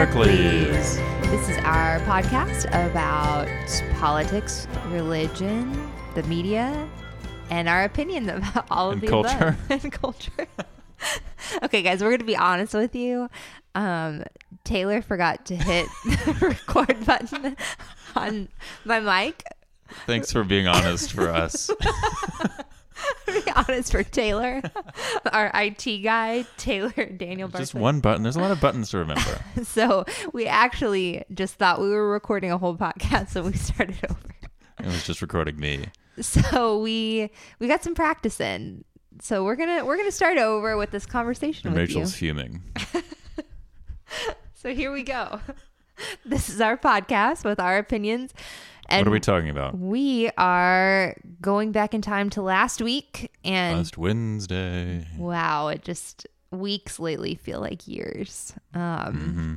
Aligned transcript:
Barclays. 0.00 0.96
This 1.24 1.50
is 1.50 1.58
our 1.58 1.98
podcast 2.06 2.64
about 2.68 3.46
politics, 3.98 4.66
religion, 4.86 5.92
the 6.14 6.22
media, 6.22 6.88
and 7.50 7.68
our 7.68 7.84
opinion 7.84 8.30
about 8.30 8.64
all 8.70 8.92
of 8.92 8.94
And 8.94 9.02
the 9.02 9.06
culture. 9.08 9.58
above. 9.68 9.70
and 9.84 9.92
culture. 9.92 10.46
okay, 11.64 11.82
guys, 11.82 12.00
we're 12.00 12.08
going 12.08 12.20
to 12.20 12.24
be 12.24 12.34
honest 12.34 12.72
with 12.72 12.94
you. 12.96 13.28
Um, 13.74 14.24
Taylor 14.64 15.02
forgot 15.02 15.44
to 15.44 15.54
hit 15.56 15.86
the 16.06 16.56
record 16.66 17.04
button 17.04 17.54
on 18.16 18.48
my 18.86 19.00
mic. 19.00 19.44
Thanks 20.06 20.32
for 20.32 20.44
being 20.44 20.66
honest 20.66 21.12
for 21.12 21.28
us. 21.28 21.68
To 23.26 23.32
be 23.44 23.50
honest 23.54 23.92
for 23.92 24.02
Taylor, 24.02 24.62
our 25.32 25.50
IT 25.54 26.02
guy, 26.02 26.44
Taylor 26.56 26.90
Daniel 27.06 27.48
Barkley. 27.48 27.62
Just 27.62 27.74
one 27.74 28.00
button. 28.00 28.22
There's 28.22 28.36
a 28.36 28.40
lot 28.40 28.50
of 28.50 28.60
buttons 28.60 28.90
to 28.90 28.98
remember. 28.98 29.40
So 29.64 30.04
we 30.32 30.46
actually 30.46 31.24
just 31.34 31.54
thought 31.54 31.80
we 31.80 31.88
were 31.90 32.10
recording 32.10 32.50
a 32.50 32.58
whole 32.58 32.76
podcast, 32.76 33.28
so 33.30 33.42
we 33.42 33.52
started 33.52 33.98
over. 34.08 34.20
It 34.80 34.86
was 34.86 35.04
just 35.06 35.20
recording 35.22 35.58
me. 35.58 35.86
So 36.20 36.78
we 36.80 37.30
we 37.58 37.68
got 37.68 37.82
some 37.84 37.94
practice 37.94 38.40
in. 38.40 38.84
So 39.20 39.44
we're 39.44 39.56
gonna 39.56 39.84
we're 39.84 39.96
gonna 39.96 40.10
start 40.10 40.38
over 40.38 40.76
with 40.76 40.90
this 40.90 41.06
conversation 41.06 41.68
And 41.68 41.76
with 41.76 41.88
Rachel's 41.88 42.12
you. 42.20 42.32
fuming. 42.34 42.62
So 44.54 44.74
here 44.74 44.92
we 44.92 45.02
go. 45.02 45.40
This 46.24 46.48
is 46.48 46.60
our 46.60 46.76
podcast 46.76 47.44
with 47.44 47.60
our 47.60 47.78
opinions. 47.78 48.32
And 48.90 49.06
what 49.06 49.08
are 49.08 49.12
we 49.12 49.20
talking 49.20 49.50
about? 49.50 49.78
we 49.78 50.30
are 50.36 51.14
going 51.40 51.72
back 51.72 51.94
in 51.94 52.02
time 52.02 52.28
to 52.30 52.42
last 52.42 52.82
week 52.82 53.30
and 53.44 53.76
Last 53.78 53.96
Wednesday. 53.98 55.06
wow, 55.16 55.68
it 55.68 55.82
just 55.82 56.26
weeks 56.50 56.98
lately 56.98 57.34
feel 57.36 57.60
like 57.60 57.86
years. 57.86 58.54
Um 58.74 59.14
hmm 59.14 59.54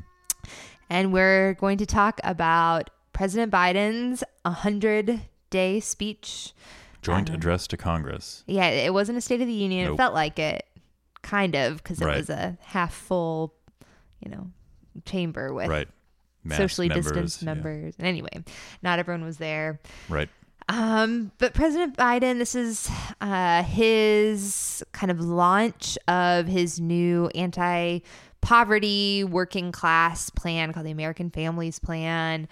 and 0.90 1.12
we're 1.14 1.56
going 1.56 1.78
to 1.80 1.86
talk 1.86 2.20
about 2.24 2.90
President 3.14 3.52
Biden's 3.52 4.24
100 4.44 5.22
day 5.50 5.80
speech. 5.80 6.54
Joint 7.02 7.30
Uh, 7.32 7.34
address 7.34 7.66
to 7.68 7.78
Congress. 7.78 8.44
Yeah, 8.46 8.68
it 8.68 8.94
wasn't 8.94 9.18
a 9.18 9.22
State 9.22 9.42
of 9.42 9.48
the 9.48 9.54
Union. 9.54 9.92
It 9.94 9.98
felt 9.98 10.14
like 10.14 10.38
it, 10.40 10.66
kind 11.24 11.56
of, 11.56 11.78
because 11.78 12.00
it 12.02 12.06
Right. 12.06 12.18
was 12.18 12.30
a 12.30 12.58
half 12.62 12.94
full, 12.94 13.56
you 14.20 14.30
know, 14.30 14.52
chamber 15.06 15.54
with 15.54 15.68
Right. 15.70 15.88
Mass 16.44 16.58
socially 16.58 16.90
members, 16.90 17.06
distanced 17.06 17.42
yeah. 17.42 17.46
members. 17.46 17.96
And 17.98 18.08
anyway, 18.08 18.44
not 18.82 19.00
everyone 19.00 19.24
was 19.24 19.38
there. 19.38 19.80
Right. 20.10 20.30
Um, 20.70 21.32
but 21.40 21.54
President 21.54 21.98
Biden, 21.98 22.40
this 22.40 22.56
is 22.56 22.90
uh, 23.22 23.64
his 23.64 24.84
kind 24.92 25.12
of 25.12 25.20
launch 25.20 25.98
of 26.08 26.48
his 26.48 26.80
new 26.80 27.28
anti 27.36 28.00
poverty 28.42 29.24
working 29.24 29.72
class 29.72 30.30
plan 30.30 30.74
called 30.74 30.86
the 30.86 30.92
American 30.92 31.30
Families 31.30 31.80
Plan. 31.80 32.48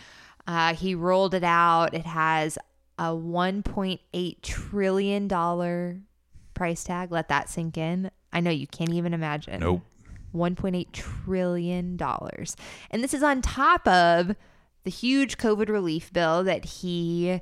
Uh, 0.47 0.73
he 0.73 0.95
rolled 0.95 1.33
it 1.33 1.43
out. 1.43 1.93
It 1.93 2.05
has 2.05 2.57
a 2.97 3.09
$1.8 3.09 4.41
trillion 4.41 6.05
price 6.53 6.83
tag. 6.83 7.11
Let 7.11 7.29
that 7.29 7.49
sink 7.49 7.77
in. 7.77 8.11
I 8.33 8.39
know 8.39 8.51
you 8.51 8.67
can't 8.67 8.93
even 8.93 9.13
imagine. 9.13 9.59
Nope. 9.59 9.81
$1.8 10.35 10.91
trillion. 10.91 11.97
And 12.91 13.03
this 13.03 13.13
is 13.13 13.23
on 13.23 13.41
top 13.41 13.87
of 13.87 14.35
the 14.83 14.91
huge 14.91 15.37
COVID 15.37 15.69
relief 15.69 16.11
bill 16.13 16.43
that 16.43 16.65
he 16.65 17.39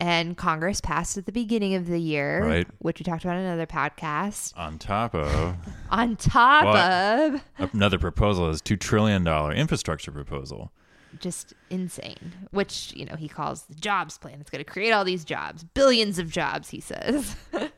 and 0.00 0.36
Congress 0.36 0.80
passed 0.80 1.18
at 1.18 1.26
the 1.26 1.32
beginning 1.32 1.74
of 1.74 1.86
the 1.86 1.98
year, 1.98 2.44
Right. 2.46 2.66
which 2.78 3.00
we 3.00 3.04
talked 3.04 3.24
about 3.24 3.36
in 3.36 3.42
another 3.44 3.66
podcast. 3.66 4.56
On 4.56 4.78
top 4.78 5.14
of 5.14 5.56
On 5.90 6.14
top 6.16 6.64
What? 6.64 7.42
of 7.64 7.74
another 7.74 7.98
proposal 7.98 8.48
is 8.48 8.62
$2 8.62 8.78
trillion 8.78 9.26
infrastructure 9.52 10.12
proposal. 10.12 10.70
just 11.18 11.52
insane, 11.68 12.32
which, 12.52 12.92
you 12.94 13.04
know, 13.06 13.16
he 13.16 13.28
calls 13.28 13.62
the 13.64 13.74
jobs 13.74 14.18
plan. 14.18 14.40
It's 14.40 14.50
going 14.50 14.64
to 14.64 14.70
create 14.70 14.92
all 14.92 15.04
these 15.04 15.24
jobs, 15.24 15.64
billions 15.64 16.18
of 16.20 16.30
jobs, 16.30 16.70
he 16.70 16.80
says. 16.80 17.34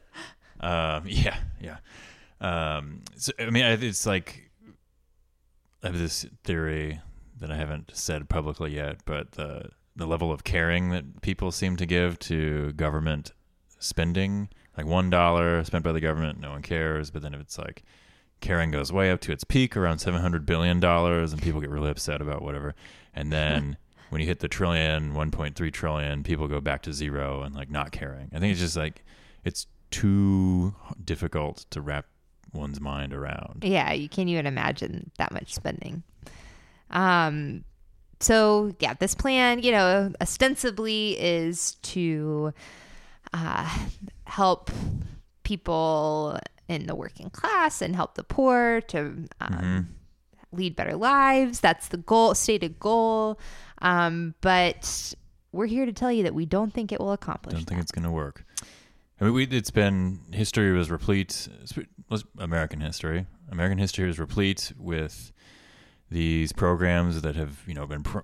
Um, 0.62 1.04
yeah, 1.06 1.38
yeah. 1.59 1.78
Um, 2.43 3.00
so, 3.16 3.32
I 3.38 3.49
mean, 3.49 3.65
it's 3.65 4.04
like 4.04 4.50
I 5.82 5.88
have 5.88 5.98
this 5.98 6.26
theory 6.44 7.00
that 7.38 7.50
I 7.50 7.56
haven't 7.56 7.91
said 7.94 8.28
publicly 8.28 8.74
yet, 8.74 8.98
but 9.04 9.32
the 9.32 9.70
the 9.96 10.06
level 10.06 10.32
of 10.32 10.44
caring 10.44 10.91
that 10.91 11.20
people 11.20 11.50
seem 11.50 11.76
to 11.76 11.84
give 11.84 12.18
to 12.20 12.72
government 12.72 13.32
spending, 13.78 14.48
like 14.76 14.86
one 14.86 15.10
dollar 15.10 15.62
spent 15.64 15.84
by 15.84 15.92
the 15.92 16.00
government, 16.00 16.38
no 16.38 16.50
one 16.50 16.62
cares. 16.62 17.10
But 17.10 17.22
then 17.22 17.34
if 17.34 17.40
it's 17.40 17.58
like 17.58 17.82
caring 18.40 18.70
goes 18.70 18.92
way 18.92 19.10
up 19.10 19.20
to 19.22 19.32
its 19.32 19.44
peak 19.44 19.76
around 19.76 19.98
seven 19.98 20.20
hundred 20.20 20.46
billion 20.46 20.80
dollars, 20.80 21.32
and 21.32 21.42
people 21.42 21.60
get 21.60 21.70
really 21.70 21.90
upset 21.90 22.20
about 22.20 22.42
whatever, 22.42 22.74
and 23.14 23.32
then. 23.32 23.76
When 24.10 24.20
you 24.20 24.26
hit 24.26 24.40
the 24.40 24.48
trillion, 24.48 25.12
1.3 25.12 25.72
trillion, 25.72 26.24
people 26.24 26.48
go 26.48 26.60
back 26.60 26.82
to 26.82 26.92
zero 26.92 27.42
and 27.42 27.54
like 27.54 27.70
not 27.70 27.92
caring. 27.92 28.28
I 28.34 28.40
think 28.40 28.50
it's 28.50 28.60
just 28.60 28.76
like 28.76 29.04
it's 29.44 29.69
too 29.92 30.74
difficult 31.04 31.64
to 31.70 31.80
wrap 31.80 32.06
one's 32.53 32.81
mind 32.81 33.12
around. 33.15 33.62
Yeah, 33.65 33.93
you 33.93 34.09
can't 34.09 34.28
even 34.28 34.47
imagine 34.47 35.11
that 35.19 35.33
much 35.33 35.55
spending. 35.55 36.03
Um, 36.91 37.65
so 38.21 38.72
yeah, 38.81 38.94
this 38.94 39.15
plan, 39.15 39.62
you 39.62 39.72
know, 39.72 40.12
ostensibly 40.21 41.19
is 41.21 41.75
to 41.83 42.53
uh, 43.33 43.78
help 44.25 44.71
people 45.43 46.38
in 46.69 46.87
the 46.87 46.94
working 46.94 47.31
class 47.31 47.83
and 47.83 47.94
help 47.97 48.15
the 48.15 48.25
poor 48.25 48.81
to 48.88 48.99
um, 48.99 49.27
Mhm. 49.41 49.87
lead 50.53 50.77
better 50.77 50.97
lives. 50.97 51.61
That's 51.61 51.88
the 51.88 51.97
goal, 51.97 52.34
stated 52.34 52.78
goal. 52.78 53.38
Um, 53.82 54.34
but 54.41 55.15
we're 55.53 55.67
here 55.67 55.87
to 55.87 55.93
tell 55.93 56.12
you 56.12 56.22
that 56.25 56.34
we 56.34 56.47
don't 56.47 56.72
think 56.72 56.93
it 56.93 57.00
will 57.00 57.12
accomplish. 57.12 57.55
Don't 57.55 57.65
think 57.65 57.78
that. 57.78 57.82
it's 57.84 57.93
going 57.93 58.05
to 58.05 58.11
work. 58.11 58.44
I 59.20 59.25
mean, 59.25 59.34
we, 59.34 59.44
it's 59.44 59.70
been 59.70 60.20
history 60.32 60.72
was 60.72 60.91
replete. 60.91 61.48
Was 62.08 62.25
American 62.38 62.81
history. 62.81 63.26
American 63.50 63.78
history 63.78 64.08
is 64.08 64.19
replete 64.19 64.72
with 64.78 65.32
these 66.10 66.53
programs 66.53 67.20
that 67.22 67.36
have 67.36 67.58
you 67.66 67.75
know 67.75 67.86
been 67.86 68.03
pro- 68.03 68.22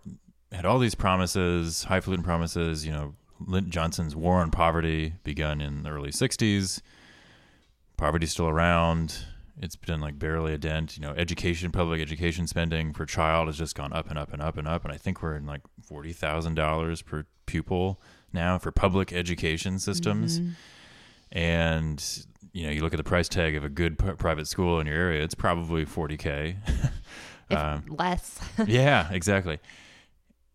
had 0.53 0.65
all 0.65 0.79
these 0.79 0.95
promises, 0.95 1.85
highfalutin 1.85 2.25
promises. 2.25 2.87
You 2.87 2.93
know, 2.93 3.15
Lyndon 3.41 3.71
Johnson's 3.71 4.17
war 4.17 4.37
on 4.41 4.51
poverty 4.51 5.15
begun 5.23 5.61
in 5.61 5.83
the 5.83 5.91
early 5.91 6.11
'60s. 6.13 6.81
Poverty's 7.97 8.33
still 8.33 8.49
around. 8.49 9.19
It's 9.61 9.77
been 9.77 10.01
like 10.01 10.19
barely 10.19 10.53
a 10.53 10.59
dent. 10.59 10.97
You 10.97 11.03
know, 11.03 11.13
education, 11.13 11.73
public 11.73 12.01
education 12.01 12.47
spending 12.47 12.93
per 12.93 13.07
child 13.07 13.49
has 13.49 13.57
just 13.57 13.75
gone 13.75 13.93
up 13.93 14.09
and 14.11 14.19
up 14.19 14.33
and 14.33 14.43
up 14.43 14.57
and 14.59 14.67
up. 14.69 14.85
And 14.85 14.93
I 14.93 14.97
think 14.97 15.23
we're 15.23 15.37
in 15.37 15.47
like 15.47 15.63
forty 15.83 16.13
thousand 16.13 16.55
dollars 16.55 17.03
per 17.03 17.27
pupil 17.47 18.01
now 18.33 18.59
for 18.59 18.71
public 18.73 19.13
education 19.13 19.79
systems. 19.79 20.41
Mhm. 20.41 20.53
And 21.33 22.03
you 22.53 22.67
know, 22.67 22.73
you 22.73 22.81
look 22.83 22.95
at 22.95 22.97
the 22.97 23.05
price 23.05 23.29
tag 23.29 23.55
of 23.55 23.65
a 23.65 23.69
good 23.69 23.99
p- 23.99 24.13
private 24.13 24.49
school 24.49 24.81
in 24.81 24.87
your 24.87 24.97
area; 24.97 25.23
it's 25.23 25.35
probably 25.35 25.85
forty 25.85 26.17
k. 26.17 26.57
Um, 27.51 27.85
less. 27.89 28.41
yeah, 28.67 29.09
exactly. 29.13 29.61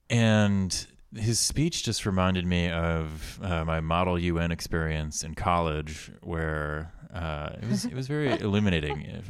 And 0.09 0.85
his 1.15 1.39
speech 1.39 1.83
just 1.83 2.05
reminded 2.05 2.45
me 2.45 2.69
of 2.69 3.39
uh, 3.41 3.63
my 3.65 3.79
Model 3.79 4.19
UN 4.19 4.51
experience 4.51 5.23
in 5.23 5.35
college, 5.35 6.11
where 6.21 6.91
uh, 7.13 7.51
it 7.61 7.69
was 7.69 7.85
it 7.85 7.93
was 7.93 8.07
very 8.07 8.29
illuminating. 8.41 9.23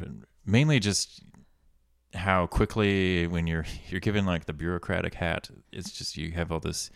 Mainly 0.46 0.80
just 0.80 1.22
how 2.14 2.48
quickly, 2.48 3.28
when 3.28 3.48
you're 3.48 3.66
you're 3.90 4.00
given 4.00 4.26
like 4.26 4.46
the 4.46 4.54
bureaucratic 4.54 5.14
hat, 5.16 5.50
it's 5.72 5.92
just 5.92 6.18
you 6.18 6.32
have 6.32 6.52
all 6.52 6.60
this, 6.60 6.90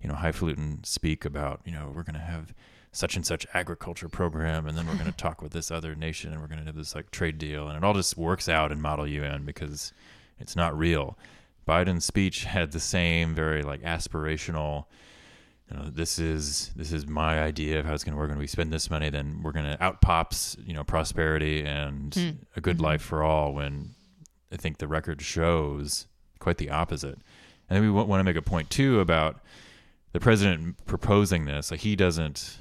you 0.00 0.08
know, 0.08 0.14
highfalutin 0.14 0.84
speak 0.84 1.24
about 1.24 1.60
you 1.64 1.72
know 1.72 1.92
we're 1.94 2.04
gonna 2.04 2.18
have 2.18 2.54
such 2.92 3.16
and 3.16 3.24
such 3.26 3.46
agriculture 3.54 4.08
program, 4.08 4.66
and 4.66 4.76
then 4.76 4.86
we're 4.86 4.96
gonna 4.96 5.12
talk 5.16 5.40
with 5.42 5.52
this 5.52 5.70
other 5.70 5.94
nation, 5.94 6.32
and 6.32 6.40
we're 6.40 6.46
gonna 6.48 6.64
have 6.64 6.76
this 6.76 6.94
like 6.94 7.10
trade 7.10 7.38
deal, 7.38 7.68
and 7.68 7.76
it 7.76 7.84
all 7.84 7.94
just 7.94 8.16
works 8.16 8.48
out 8.48 8.70
in 8.72 8.80
Model 8.80 9.06
UN 9.06 9.44
because 9.44 9.92
it's 10.38 10.54
not 10.56 10.76
real. 10.76 11.16
Biden's 11.66 12.04
speech 12.04 12.44
had 12.44 12.72
the 12.72 12.80
same 12.80 13.34
very 13.34 13.62
like 13.62 13.82
aspirational. 13.82 14.86
You 15.70 15.76
know, 15.78 15.84
this 15.90 16.18
is 16.18 16.70
this 16.76 16.92
is 16.92 17.06
my 17.06 17.40
idea 17.40 17.78
of 17.80 17.86
how 17.86 17.94
it's 17.94 18.04
going 18.04 18.14
to 18.14 18.18
work. 18.18 18.28
When 18.28 18.38
we 18.38 18.46
spend 18.48 18.72
this 18.72 18.90
money, 18.90 19.08
then 19.10 19.40
we're 19.42 19.52
going 19.52 19.64
to 19.64 19.82
out 19.82 20.00
pops 20.02 20.56
you 20.66 20.74
know 20.74 20.84
prosperity 20.84 21.64
and 21.64 22.12
Hmm. 22.14 22.30
a 22.56 22.60
good 22.60 22.78
Mhm. 22.78 22.82
life 22.82 23.02
for 23.02 23.22
all. 23.22 23.54
When 23.54 23.94
I 24.52 24.56
think 24.56 24.78
the 24.78 24.88
record 24.88 25.22
shows 25.22 26.06
quite 26.40 26.58
the 26.58 26.68
opposite. 26.68 27.14
And 27.70 27.76
then 27.76 27.82
we 27.82 27.90
want 27.90 28.20
to 28.20 28.24
make 28.24 28.36
a 28.36 28.42
point 28.42 28.68
too 28.68 29.00
about 29.00 29.40
the 30.12 30.20
president 30.20 30.84
proposing 30.84 31.46
this. 31.46 31.70
Like 31.70 31.80
he 31.80 31.96
doesn't 31.96 32.58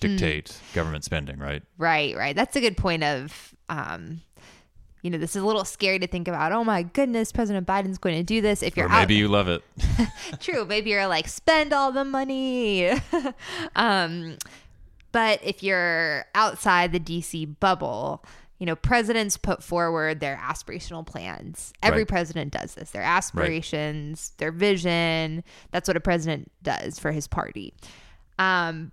dictate 0.00 0.58
government 0.74 1.04
spending, 1.04 1.38
right? 1.38 1.62
Right, 1.78 2.16
right. 2.16 2.34
That's 2.34 2.56
a 2.56 2.60
good 2.60 2.76
point 2.76 3.04
of 3.04 3.54
um 3.68 4.22
you 5.02 5.10
know, 5.10 5.18
this 5.18 5.34
is 5.34 5.42
a 5.42 5.46
little 5.46 5.64
scary 5.64 5.98
to 5.98 6.06
think 6.06 6.28
about. 6.28 6.52
Oh 6.52 6.62
my 6.62 6.82
goodness, 6.82 7.32
President 7.32 7.66
Biden's 7.66 7.98
going 7.98 8.16
to 8.16 8.22
do 8.22 8.40
this. 8.40 8.62
If 8.62 8.76
you're 8.76 8.86
or 8.86 8.90
maybe 8.90 9.14
out, 9.14 9.18
you 9.18 9.28
love 9.28 9.48
it. 9.48 9.62
true, 10.40 10.64
maybe 10.64 10.90
you're 10.90 11.06
like 11.06 11.26
spend 11.28 11.72
all 11.72 11.90
the 11.92 12.04
money. 12.04 12.90
um, 13.76 14.36
but 15.12 15.40
if 15.42 15.62
you're 15.62 16.26
outside 16.34 16.92
the 16.92 17.00
DC 17.00 17.58
bubble, 17.60 18.22
you 18.58 18.66
know, 18.66 18.76
presidents 18.76 19.38
put 19.38 19.62
forward 19.62 20.20
their 20.20 20.36
aspirational 20.36 21.06
plans. 21.06 21.72
Every 21.82 22.00
Right. 22.00 22.08
president 22.08 22.52
does 22.52 22.74
this. 22.74 22.90
Their 22.90 23.02
aspirations, 23.02 24.32
their 24.36 24.52
vision. 24.52 25.42
That's 25.70 25.88
what 25.88 25.96
a 25.96 26.00
president 26.00 26.52
does 26.62 26.98
for 26.98 27.10
his 27.10 27.26
party. 27.26 27.72
Um, 28.38 28.92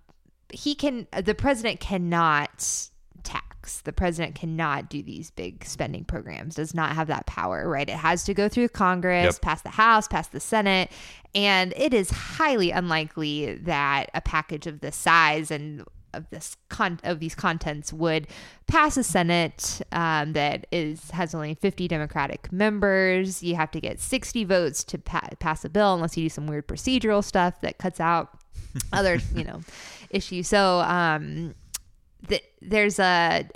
he 0.52 0.76
can. 0.76 1.08
The 1.24 1.36
president 1.36 1.80
cannot 1.80 2.90
tax. 3.24 3.82
The 3.82 3.92
president 3.94 4.36
cannot 4.36 4.90
do 4.90 5.04
these 5.04 5.32
big 5.32 5.66
spending 5.66 6.06
programs. 6.06 6.56
Does 6.56 6.74
not 6.74 6.94
have 6.96 7.08
that 7.08 7.26
power. 7.26 7.68
Right. 7.70 7.90
It 7.90 7.96
has 7.98 8.24
to 8.26 8.34
go 8.34 8.48
through 8.48 8.70
Congress, 8.70 9.36
Yep. 9.36 9.42
pass 9.42 9.62
the 9.62 9.70
House, 9.70 10.08
pass 10.08 10.28
the 10.28 10.40
Senate, 10.40 10.90
and 11.36 11.74
it 11.76 11.94
is 11.94 12.10
highly 12.10 12.72
unlikely 12.72 13.56
that 13.64 14.10
a 14.14 14.22
package 14.22 14.68
of 14.68 14.80
this 14.80 14.96
size 14.96 15.52
and 15.52 15.84
of 16.14 16.30
this 16.30 16.56
con- 16.70 17.02
of 17.04 17.20
these 17.20 17.36
contents 17.36 17.92
would 17.92 18.28
pass 18.66 18.96
a 18.96 19.04
Senate 19.04 19.82
um, 19.92 20.32
that 20.34 20.66
is 20.72 21.12
has 21.12 21.36
only 21.36 21.54
50 21.54 21.90
Democratic 21.90 22.50
members. 22.52 23.44
You 23.44 23.56
have 23.58 23.70
to 23.72 23.82
get 23.82 24.00
60 24.00 24.46
votes 24.46 24.86
to 24.86 24.98
pa- 24.98 25.28
pass 25.40 25.66
a 25.66 25.70
bill, 25.70 25.94
unless 25.94 26.16
you 26.16 26.24
do 26.24 26.30
some 26.30 26.48
weird 26.48 26.66
procedural 26.68 27.22
stuff 27.24 27.60
that 27.62 27.78
cuts 27.78 28.00
out 28.00 28.30
other 28.94 29.20
you 29.36 29.44
know 29.44 29.60
issues. 30.10 30.48
So 30.48 30.80
um, 30.82 31.56
th- 32.28 32.44
there's 32.62 33.00
a 33.00 33.48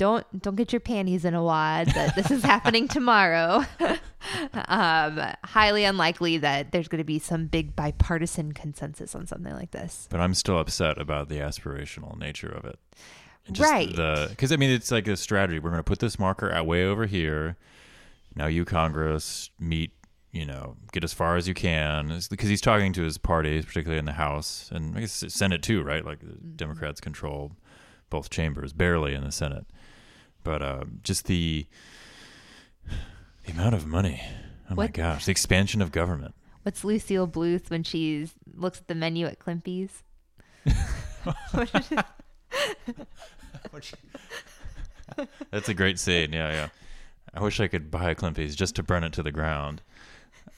don't 0.00 0.42
don't 0.42 0.56
get 0.56 0.72
your 0.72 0.80
panties 0.80 1.26
in 1.26 1.34
a 1.34 1.44
wad 1.44 1.88
that 1.88 2.16
this 2.16 2.30
is 2.30 2.42
happening 2.54 2.88
tomorrow. 2.88 3.64
um, 4.54 5.20
highly 5.44 5.84
unlikely 5.84 6.38
that 6.38 6.72
there's 6.72 6.88
going 6.88 6.98
to 6.98 7.04
be 7.04 7.18
some 7.18 7.46
big 7.46 7.76
bipartisan 7.76 8.52
consensus 8.52 9.14
on 9.14 9.26
something 9.26 9.52
like 9.52 9.72
this. 9.72 10.08
But 10.10 10.20
I'm 10.20 10.32
still 10.34 10.58
upset 10.58 10.98
about 10.98 11.28
the 11.28 11.36
aspirational 11.36 12.18
nature 12.18 12.48
of 12.48 12.64
it. 12.64 12.78
Right. 13.58 13.94
The 13.94 14.28
because 14.30 14.52
I 14.52 14.56
mean 14.56 14.70
it's 14.70 14.90
like 14.90 15.06
a 15.06 15.16
strategy. 15.16 15.58
We're 15.58 15.70
going 15.70 15.80
to 15.80 15.84
put 15.84 15.98
this 15.98 16.18
marker 16.18 16.50
out 16.50 16.66
way 16.66 16.84
over 16.84 17.06
here. 17.06 17.56
Now 18.34 18.46
you 18.46 18.64
Congress 18.64 19.50
meet. 19.58 19.92
You 20.32 20.46
know, 20.46 20.76
get 20.92 21.02
as 21.02 21.12
far 21.12 21.36
as 21.36 21.48
you 21.48 21.54
can 21.54 22.06
because 22.30 22.48
he's 22.48 22.60
talking 22.60 22.92
to 22.92 23.02
his 23.02 23.18
party, 23.18 23.60
particularly 23.62 23.98
in 23.98 24.04
the 24.04 24.12
House 24.12 24.70
and 24.72 24.96
I 24.96 25.00
guess 25.00 25.24
Senate 25.28 25.62
too, 25.62 25.82
right? 25.82 26.04
Like 26.04 26.20
the 26.20 26.26
Mm-hmm. 26.26 26.56
Democrats 26.56 27.00
control 27.00 27.52
both 28.10 28.30
chambers, 28.30 28.72
barely 28.72 29.14
in 29.14 29.24
the 29.24 29.32
Senate. 29.32 29.66
But 30.44 30.62
uh, 30.62 30.84
just 31.02 31.26
the 31.26 31.66
the 33.44 33.52
amount 33.52 33.74
of 33.74 33.86
money. 33.86 34.22
Oh 34.70 34.74
my 34.76 34.86
gosh, 34.86 35.24
the 35.24 35.32
expansion 35.32 35.82
of 35.82 35.90
government. 35.90 36.34
What's 36.62 36.84
Lucille 36.84 37.26
Bluth 37.26 37.70
when 37.70 37.82
she 37.82 38.28
looks 38.54 38.78
at 38.78 38.86
the 38.88 38.94
menu 38.94 39.26
at 39.26 39.40
Klimpy's? 39.40 40.04
That's 45.50 45.68
a 45.68 45.74
great 45.74 45.98
scene. 45.98 46.32
Yeah, 46.32 46.50
yeah. 46.52 46.68
I 47.34 47.42
wish 47.42 47.60
I 47.60 47.68
could 47.68 47.90
buy 47.90 48.10
a 48.10 48.14
Klimpy's 48.14 48.56
just 48.56 48.76
to 48.76 48.82
burn 48.82 49.04
it 49.04 49.12
to 49.14 49.22
the 49.22 49.32
ground. 49.32 49.82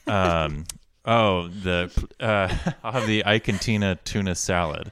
Um, 0.07 0.65
oh, 1.05 1.47
the 1.47 1.91
uh, 2.19 2.73
I'll 2.83 2.91
have 2.91 3.07
the 3.07 3.25
Ike 3.25 3.47
and 3.47 3.61
Tina 3.61 3.95
tuna 4.03 4.35
salad, 4.35 4.91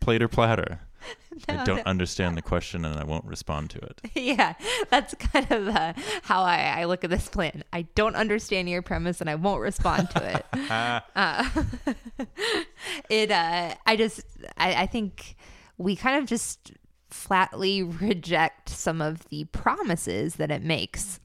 plate 0.00 0.22
or 0.22 0.28
platter. 0.28 0.80
I 1.48 1.64
don't 1.64 1.76
no. 1.76 1.82
understand 1.84 2.36
the 2.36 2.42
question 2.42 2.84
and 2.84 2.98
I 2.98 3.04
won't 3.04 3.24
respond 3.24 3.70
to 3.70 3.78
it. 3.78 4.00
yeah, 4.14 4.54
that's 4.90 5.14
kind 5.14 5.50
of 5.50 5.68
uh, 5.68 5.92
how 6.22 6.42
I, 6.42 6.80
I 6.80 6.84
look 6.84 7.04
at 7.04 7.10
this 7.10 7.28
plan. 7.28 7.64
I 7.72 7.82
don't 7.94 8.14
understand 8.14 8.68
your 8.68 8.82
premise 8.82 9.20
and 9.20 9.28
I 9.28 9.34
won't 9.34 9.60
respond 9.60 10.10
to 10.10 10.34
it. 10.36 10.46
uh, 11.16 11.48
it, 13.10 13.30
uh, 13.30 13.74
I 13.86 13.96
just, 13.96 14.22
I, 14.56 14.82
I 14.82 14.86
think 14.86 15.36
we 15.76 15.96
kind 15.96 16.18
of 16.18 16.26
just 16.26 16.72
flatly 17.10 17.82
reject 17.82 18.68
some 18.68 19.00
of 19.00 19.28
the 19.28 19.44
promises 19.46 20.36
that 20.36 20.50
it 20.50 20.62
makes. 20.62 21.20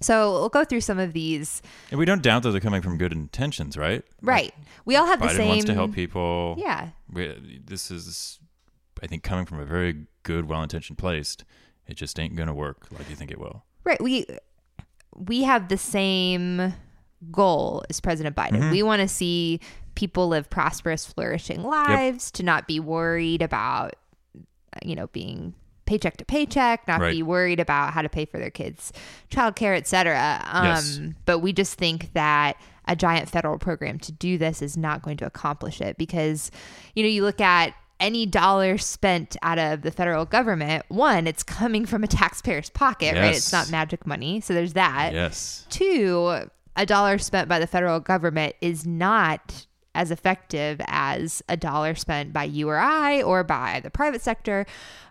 So 0.00 0.32
we'll 0.32 0.48
go 0.48 0.64
through 0.64 0.82
some 0.82 0.98
of 0.98 1.12
these. 1.12 1.62
And 1.90 1.98
we 1.98 2.04
don't 2.04 2.22
doubt 2.22 2.42
that 2.44 2.50
they're 2.50 2.60
coming 2.60 2.82
from 2.82 2.98
good 2.98 3.12
intentions, 3.12 3.76
right? 3.76 4.04
Right. 4.22 4.54
We 4.84 4.96
all 4.96 5.06
have 5.06 5.20
the 5.20 5.28
same. 5.28 5.38
Biden 5.38 5.48
wants 5.48 5.64
to 5.66 5.74
help 5.74 5.92
people. 5.92 6.56
Yeah. 6.58 6.90
We, 7.12 7.60
this 7.64 7.90
is, 7.90 8.38
I 9.02 9.06
think, 9.06 9.22
coming 9.22 9.44
from 9.44 9.60
a 9.60 9.64
very 9.64 10.06
good, 10.22 10.48
well-intentioned 10.48 10.98
place. 10.98 11.36
It 11.86 11.96
just 11.96 12.20
ain't 12.20 12.36
gonna 12.36 12.54
work 12.54 12.86
like 12.90 13.08
you 13.08 13.16
think 13.16 13.30
it 13.30 13.38
will. 13.38 13.64
Right. 13.84 14.00
We 14.00 14.26
we 15.16 15.42
have 15.42 15.68
the 15.68 15.78
same 15.78 16.74
goal 17.30 17.82
as 17.90 18.00
President 18.00 18.36
Biden. 18.36 18.58
Mm-hmm. 18.58 18.70
We 18.70 18.82
want 18.82 19.00
to 19.02 19.08
see 19.08 19.60
people 19.94 20.28
live 20.28 20.48
prosperous, 20.50 21.06
flourishing 21.06 21.62
lives, 21.62 22.30
to 22.32 22.42
not 22.42 22.68
be 22.68 22.78
worried 22.78 23.42
about 23.42 23.96
you 24.84 24.94
know 24.94 25.06
being 25.08 25.54
paycheck 25.88 26.16
to 26.18 26.24
paycheck, 26.24 26.86
not 26.86 27.00
Right. 27.00 27.12
be 27.14 27.22
worried 27.22 27.58
about 27.58 27.92
how 27.92 28.02
to 28.02 28.08
pay 28.08 28.24
for 28.24 28.38
their 28.38 28.50
kids' 28.50 28.92
childcare, 29.30 29.76
et 29.76 29.86
cetera. 29.88 30.44
Um, 30.52 30.64
Yes. 30.66 31.00
But 31.24 31.38
we 31.40 31.52
just 31.52 31.74
think 31.74 32.12
that 32.12 32.56
a 32.86 32.94
giant 32.94 33.28
federal 33.28 33.58
program 33.58 33.98
to 34.00 34.12
do 34.12 34.38
this 34.38 34.62
is 34.62 34.76
not 34.76 35.02
going 35.02 35.16
to 35.18 35.26
accomplish 35.26 35.80
it 35.80 35.98
because, 35.98 36.50
you 36.94 37.02
know, 37.02 37.08
you 37.08 37.22
look 37.22 37.40
at 37.40 37.74
any 38.00 38.26
dollar 38.26 38.78
spent 38.78 39.36
out 39.42 39.58
of 39.58 39.82
the 39.82 39.90
federal 39.90 40.24
government, 40.24 40.84
one, 40.88 41.26
it's 41.26 41.42
coming 41.42 41.84
from 41.84 42.04
a 42.04 42.06
taxpayer's 42.06 42.70
pocket, 42.70 43.14
right? 43.16 43.34
It's 43.34 43.50
not 43.52 43.70
magic 43.70 44.06
money. 44.06 44.40
So 44.40 44.54
there's 44.54 44.74
that. 44.74 45.12
Yes. 45.12 45.66
Two, 45.68 46.44
a 46.76 46.86
dollar 46.86 47.18
spent 47.18 47.48
by 47.48 47.58
the 47.58 47.66
federal 47.66 47.98
government 47.98 48.54
is 48.60 48.86
not 48.86 49.66
as 49.98 50.12
effective 50.12 50.80
as 50.86 51.42
a 51.48 51.56
dollar 51.56 51.96
spent 51.96 52.32
by 52.32 52.44
you 52.44 52.68
or 52.68 52.78
I 52.78 53.20
or 53.20 53.42
by 53.42 53.80
the 53.82 53.90
private 53.90 54.22
sector 54.22 54.64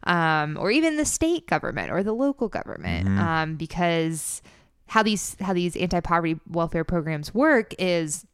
um, 0.03 0.57
or 0.57 0.71
even 0.71 0.95
the 0.95 1.03
state 1.03 1.45
government 1.45 1.91
or 1.91 2.03
the 2.03 2.13
local 2.13 2.47
government 2.47 3.09
um, 3.19 3.55
because 3.57 4.41
how 4.87 5.03
these 5.03 5.35
how 5.41 5.51
these 5.51 5.75
anti-poverty 5.75 6.39
welfare 6.49 6.85
programs 6.85 7.33
work 7.33 7.73
is 7.77 8.25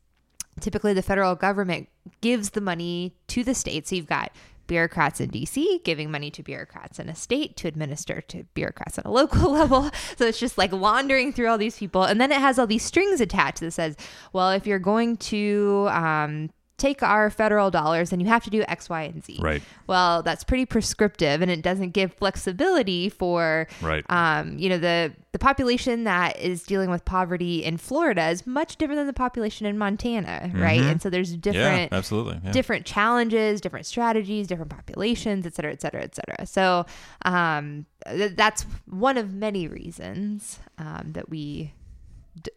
typically 0.59 0.94
the 0.94 1.01
federal 1.01 1.33
government 1.33 1.89
gives 2.21 2.51
the 2.51 2.61
money 2.61 3.15
to 3.27 3.44
the 3.44 3.55
state. 3.55 3.88
So 3.88 3.95
you've 3.95 4.05
got 4.05 4.31
bureaucrats 4.68 5.19
in 5.19 5.30
DC 5.30 5.83
giving 5.83 6.10
money 6.12 6.31
to 6.31 6.44
bureaucrats 6.44 7.00
in 7.00 7.10
a 7.10 7.15
state 7.15 7.56
to 7.57 7.68
administer 7.68 8.21
to 8.21 8.44
bureaucrats 8.54 8.98
on 8.98 9.06
a 9.06 9.12
local 9.12 9.51
level. 9.60 9.89
So 10.18 10.25
it's 10.25 10.39
just 10.39 10.57
like 10.57 10.71
laundering 10.71 11.33
through 11.33 11.48
all 11.48 11.57
these 11.57 11.77
people. 11.77 12.04
And 12.04 12.19
then 12.19 12.31
it 12.31 12.39
has 12.39 12.57
all 12.57 12.68
these 12.68 12.83
strings 12.83 13.21
attached 13.21 13.60
that 13.60 13.71
says, 13.71 13.95
well, 14.31 14.51
if 14.51 14.65
you're 14.65 14.80
going 14.80 15.18
to 15.18 15.88
um, 15.92 16.50
take 16.83 17.01
our 17.01 17.30
federal 17.30 17.71
dollars, 17.71 18.12
and 18.12 18.21
you 18.21 18.27
have 18.27 18.44
to 18.44 18.50
do 18.50 18.62
X, 18.68 18.89
Y, 18.89 19.03
and 19.03 19.24
Z. 19.24 19.39
Right. 19.41 19.63
Well, 19.88 20.24
that's 20.24 20.43
pretty 20.43 20.65
prescriptive 20.65 21.41
and 21.41 21.50
it 21.50 21.62
doesn't 21.62 21.91
give 21.91 22.13
flexibility 22.13 23.10
for 23.10 23.67
Right. 23.81 24.03
um, 24.10 24.58
you 24.58 24.69
know, 24.69 24.77
the 24.77 25.13
the 25.31 25.39
population 25.39 26.03
that 26.03 26.38
is 26.39 26.63
dealing 26.63 26.89
with 26.91 27.03
poverty 27.05 27.63
in 27.63 27.77
Florida 27.77 28.29
is 28.29 28.46
much 28.46 28.75
different 28.77 29.00
than 29.00 29.08
the 29.08 29.13
population 29.25 29.65
in 29.65 29.77
Montana, 29.79 30.51
right? 30.53 30.79
And 30.81 31.01
so 31.01 31.10
there's 31.10 31.36
different 31.38 31.91
yeah, 31.91 31.98
absolutely. 31.98 32.39
Yeah. 32.43 32.51
different 32.51 32.86
challenges, 32.86 33.60
different 33.60 33.86
strategies, 33.88 34.46
different 34.48 34.69
populations, 34.69 35.46
et 35.48 35.55
cetera, 35.55 35.72
et 35.72 35.81
cetera, 35.81 36.03
et 36.03 36.13
cetera. 36.15 36.46
So 36.46 36.86
um, 37.25 37.86
th- 38.05 38.36
that's 38.36 38.65
one 38.86 39.17
of 39.17 39.34
many 39.34 39.67
reasons 39.67 40.60
um, 40.77 41.05
that 41.13 41.29
we, 41.29 41.74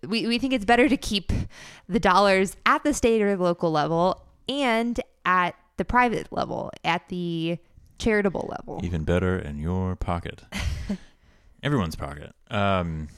we 0.06 0.26
we 0.26 0.38
think 0.38 0.52
it's 0.52 0.64
better 0.64 0.88
to 0.88 0.97
keep 0.97 1.33
the 1.88 2.00
dollars 2.00 2.56
at 2.64 2.83
the 2.85 2.95
state 2.95 3.23
or 3.23 3.37
local 3.37 3.71
level 3.71 4.25
and 4.49 5.00
at 5.25 5.54
the 5.76 5.85
private 5.85 6.33
level, 6.33 6.71
at 6.85 7.09
the 7.09 7.59
charitable 7.99 8.49
level. 8.59 8.80
Even 8.85 9.04
better 9.04 9.38
in 9.38 9.59
your 9.59 9.97
pocket. 9.97 10.42
Everyone's 11.62 11.97
pocket. 11.97 12.35
Um, 12.50 13.09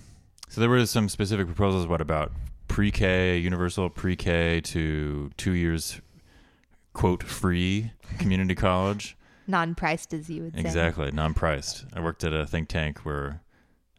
so 0.49 0.61
there 0.61 0.71
were 0.71 0.87
some 0.87 1.09
specific 1.09 1.47
proposals. 1.47 1.87
What 1.87 2.01
about 2.01 2.33
pre-K, 2.69 3.39
universal 3.39 3.91
pre-K 3.91 4.61
to 4.63 5.31
two 5.37 5.53
years, 5.53 6.01
quote, 6.93 7.23
free 7.23 7.93
community 8.19 8.55
college? 8.55 9.17
Non-priced, 9.47 10.13
as 10.13 10.29
you 10.29 10.43
would 10.43 10.55
say. 10.55 10.61
Exactly, 10.61 11.11
non-priced. 11.11 11.87
I 11.95 12.01
worked 12.01 12.23
at 12.23 12.35
a 12.35 12.47
think 12.47 12.69
tank 12.69 12.99
where 13.01 13.41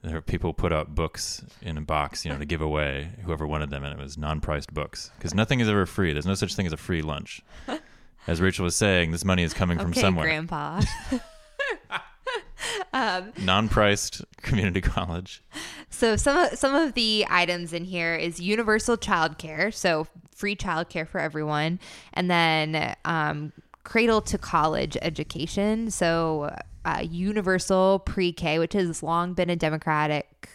there 0.02 0.14
were 0.14 0.22
people 0.22 0.54
put 0.54 0.72
up 0.72 0.96
books 0.96 1.44
in 1.62 1.78
a 1.78 1.82
box, 1.82 2.24
you 2.24 2.32
know, 2.32 2.40
to 2.40 2.46
give 2.46 2.62
away 2.62 3.10
whoever 3.26 3.46
wanted 3.46 3.70
them, 3.70 3.84
and 3.84 3.98
it 3.98 4.02
was 4.02 4.18
non-priced 4.18 4.74
books 4.74 5.12
because 5.18 5.34
nothing 5.34 5.60
is 5.60 5.68
ever 5.68 5.86
free. 5.86 6.14
There's 6.14 6.26
no 6.26 6.36
such 6.36 6.56
thing 6.56 6.66
as 6.66 6.74
a 6.74 6.78
free 6.78 7.02
lunch. 7.02 7.42
As 8.28 8.42
Rachel 8.42 8.64
was 8.66 8.76
saying, 8.76 9.12
this 9.12 9.26
money 9.26 9.44
is 9.44 9.54
coming 9.54 9.80
from 9.80 9.94
somewhere. 9.94 10.26
Grandpa. 10.26 10.82
um, 12.94 13.32
Non-priced 13.40 14.24
community 14.42 14.82
college. 14.82 15.42
so 15.90 16.16
some 16.16 16.38
of, 16.38 16.60
some 16.60 16.76
of 16.76 16.94
the 16.94 17.26
items 17.30 17.74
in 17.74 17.86
here 17.86 18.14
is 18.16 18.40
universal 18.40 18.98
childcare, 18.98 19.74
so 19.74 20.06
free 20.36 20.56
childcare 20.56 21.08
for 21.08 21.20
everyone, 21.20 21.80
and 22.14 22.30
then 22.30 22.96
um, 23.06 23.52
cradle 23.84 24.22
to 24.22 24.38
college 24.38 24.96
education. 25.02 25.90
So 25.90 26.56
uh, 26.86 27.04
universal 27.04 28.00
pre-K, 28.00 28.60
which 28.60 28.74
has 28.74 29.04
long 29.04 29.34
been 29.34 29.50
a 29.50 29.56
Democratic 29.56 30.50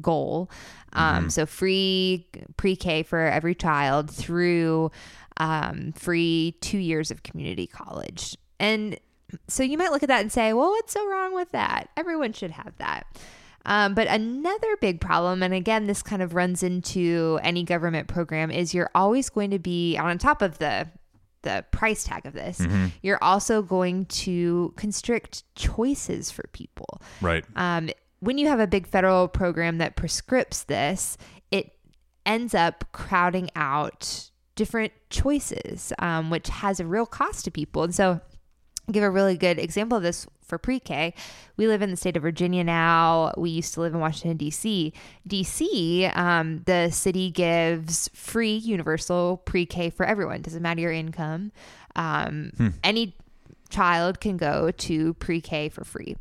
goal. 0.00 0.50
Um, 0.94 1.30
So 1.30 1.46
free 1.46 2.26
pre-K 2.56 3.02
for 3.02 3.20
every 3.20 3.54
child 3.54 4.10
through 4.10 4.90
um, 5.36 5.92
free 5.92 6.56
two 6.60 6.78
years 6.78 7.10
of 7.10 7.22
community 7.22 7.66
college, 7.66 8.36
and 8.58 8.98
so 9.48 9.62
you 9.62 9.78
might 9.78 9.90
look 9.90 10.02
at 10.02 10.08
that 10.08 10.20
and 10.20 10.30
say, 10.30 10.52
well, 10.52 10.70
what's 10.70 10.92
so 10.92 11.08
wrong 11.08 11.34
with 11.34 11.50
that? 11.52 11.88
Everyone 11.96 12.34
should 12.34 12.50
have 12.50 12.76
that. 12.76 13.06
Um, 13.64 13.94
but 13.94 14.08
another 14.08 14.76
big 14.80 15.00
problem, 15.00 15.42
and 15.42 15.54
again, 15.54 15.86
this 15.86 16.02
kind 16.02 16.20
of 16.20 16.34
runs 16.34 16.62
into 16.62 17.38
any 17.42 17.62
government 17.64 18.08
program, 18.08 18.50
is 18.50 18.74
you're 18.74 18.90
always 18.94 19.30
going 19.30 19.50
to 19.52 19.58
be 19.58 19.96
on 19.96 20.18
top 20.18 20.42
of 20.42 20.58
the 20.58 20.88
the 21.42 21.64
price 21.70 22.04
tag 22.04 22.26
of 22.26 22.32
this. 22.32 22.58
Mm-hmm. 22.58 22.86
You're 23.02 23.22
also 23.22 23.62
going 23.62 24.06
to 24.06 24.72
constrict 24.76 25.44
choices 25.54 26.30
for 26.30 26.44
people. 26.52 27.00
Right. 27.20 27.44
Um, 27.56 27.90
when 28.20 28.38
you 28.38 28.48
have 28.48 28.60
a 28.60 28.66
big 28.66 28.86
federal 28.86 29.28
program 29.28 29.78
that 29.78 29.96
prescripts 29.96 30.64
this, 30.64 31.16
it 31.50 31.72
ends 32.24 32.54
up 32.54 32.84
crowding 32.92 33.50
out 33.56 34.30
different 34.54 34.92
choices, 35.10 35.92
um, 35.98 36.30
which 36.30 36.48
has 36.48 36.78
a 36.78 36.86
real 36.86 37.06
cost 37.06 37.44
to 37.44 37.50
people. 37.50 37.82
And 37.82 37.94
so, 37.94 38.20
I'll 38.88 38.92
give 38.92 39.04
a 39.04 39.10
really 39.10 39.36
good 39.36 39.58
example 39.58 39.96
of 39.96 40.02
this 40.02 40.26
for 40.52 40.58
pre-K. 40.58 41.14
We 41.56 41.66
live 41.66 41.80
in 41.80 41.90
the 41.90 41.96
state 41.96 42.14
of 42.14 42.22
Virginia 42.22 42.62
now. 42.62 43.32
We 43.38 43.48
used 43.48 43.72
to 43.72 43.80
live 43.80 43.94
in 43.94 44.00
Washington 44.00 44.36
D.C. 44.36 44.92
D.C. 45.26 46.04
Um, 46.14 46.62
the 46.66 46.90
city 46.90 47.30
gives 47.30 48.10
free 48.12 48.54
universal 48.56 49.38
pre-K 49.46 49.88
for 49.88 50.04
everyone. 50.04 50.42
Doesn't 50.42 50.60
matter 50.60 50.82
your 50.82 50.92
income. 50.92 51.52
Um, 51.96 52.52
Any 52.84 53.16
child 53.70 54.20
can 54.20 54.36
go 54.36 54.70
to 54.72 55.14
pre-K 55.14 55.70
for 55.70 55.84
free. 55.84 56.16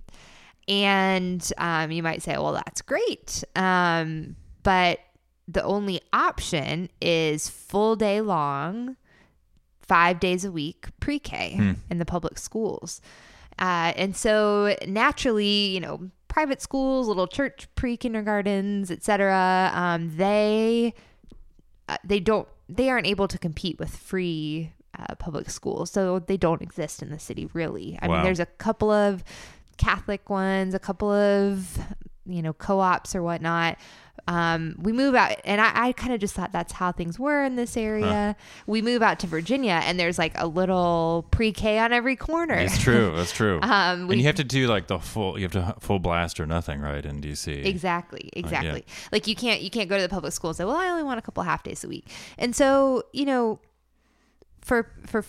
And 0.70 1.46
um, 1.58 1.92
you 1.92 2.02
might 2.02 2.22
say, 2.22 2.38
well, 2.38 2.54
that's 2.54 2.82
great. 2.82 3.44
Um, 3.58 4.38
but 4.64 5.00
the 5.50 5.62
only 5.64 6.00
option 6.14 6.88
is 7.02 7.50
full 7.50 7.98
day 7.98 8.22
long, 8.22 8.96
five 9.82 10.22
days 10.22 10.46
a 10.46 10.52
week 10.54 10.88
pre 11.02 11.20
K 11.20 11.76
in 11.90 11.98
the 11.98 12.06
public 12.06 12.38
schools. 12.38 13.02
Uh, 13.62 13.94
and 13.96 14.16
so 14.18 14.76
naturally, 14.88 15.68
you 15.68 15.80
know, 15.80 16.10
private 16.28 16.62
schools, 16.62 17.08
little 17.08 17.28
church 17.28 17.68
pre 17.76 17.96
kindergartens, 17.96 18.90
etc., 18.90 19.72
um, 19.74 20.18
they 20.18 20.94
uh, 21.88 21.98
they 22.04 22.20
don't 22.20 22.48
they 22.68 22.90
aren't 22.90 23.06
able 23.06 23.28
to 23.28 23.38
compete 23.38 23.78
with 23.78 23.96
free 23.96 24.72
uh, 24.98 25.14
public 25.16 25.50
schools, 25.50 25.92
so 25.92 26.20
they 26.20 26.38
don't 26.38 26.62
exist 26.64 27.04
in 27.04 27.12
the 27.12 27.20
city 27.20 27.48
really. 27.54 28.00
I 28.02 28.08
mean, 28.08 28.24
there's 28.24 28.40
a 28.40 28.48
couple 28.48 28.90
of 28.90 29.24
Catholic 29.78 30.30
ones, 30.30 30.74
a 30.74 30.80
couple 30.80 31.12
of 31.12 31.80
you 32.32 32.42
know 32.42 32.54
co-ops 32.54 33.16
or 33.16 33.22
whatnot. 33.24 33.78
Um, 34.28 34.76
we 34.78 34.92
move 34.94 35.16
out, 35.16 35.38
and 35.46 35.60
I, 35.60 35.72
I 35.88 35.92
kind 35.94 36.14
of 36.14 36.20
just 36.20 36.36
thought 36.36 36.52
that's 36.52 36.74
how 36.74 36.92
things 36.92 37.18
were 37.18 37.44
in 37.44 37.56
this 37.56 37.76
area. 37.76 38.36
We 38.68 38.84
move 38.84 39.02
out 39.02 39.18
to 39.22 39.28
Virginia, 39.28 39.82
and 39.84 40.00
there's 40.00 40.20
like 40.20 40.34
a 40.36 40.46
little 40.46 41.26
pre-K 41.32 41.80
on 41.80 41.92
every 41.92 42.16
corner. 42.16 42.54
It's 42.54 42.78
true. 42.78 43.14
That's 43.16 43.32
true. 43.32 43.60
Um, 43.64 44.06
we- 44.08 44.14
and 44.16 44.22
you 44.22 44.28
have 44.28 44.36
to 44.36 44.44
do 44.44 44.68
like 44.68 44.86
the 44.88 45.00
full. 45.00 45.40
You 45.40 45.44
have 45.46 45.52
to 45.54 45.76
full 45.80 45.98
blast 45.98 46.40
or 46.40 46.46
nothing, 46.46 46.82
right? 46.82 47.04
In 47.04 47.20
DC. 47.20 47.66
Exactly, 47.66 48.30
exactly. 48.34 48.86
Like 49.12 49.26
you 49.26 49.36
can't 49.36 49.62
you 49.62 49.72
can't 49.72 49.90
go 49.90 49.96
to 49.98 50.04
the 50.04 50.10
public 50.10 50.34
school 50.34 50.52
and 50.52 50.58
say, 50.58 50.66
"Well, 50.66 50.76
I 50.76 50.90
only 50.90 51.04
want 51.04 51.18
a 51.18 51.22
couple 51.24 51.42
half 51.44 51.64
days 51.64 51.84
a 51.84 51.88
week." 51.88 52.06
And 52.38 52.56
so, 52.56 53.04
you 53.14 53.26
know, 53.26 53.60
for 54.62 54.92
for 55.08 55.26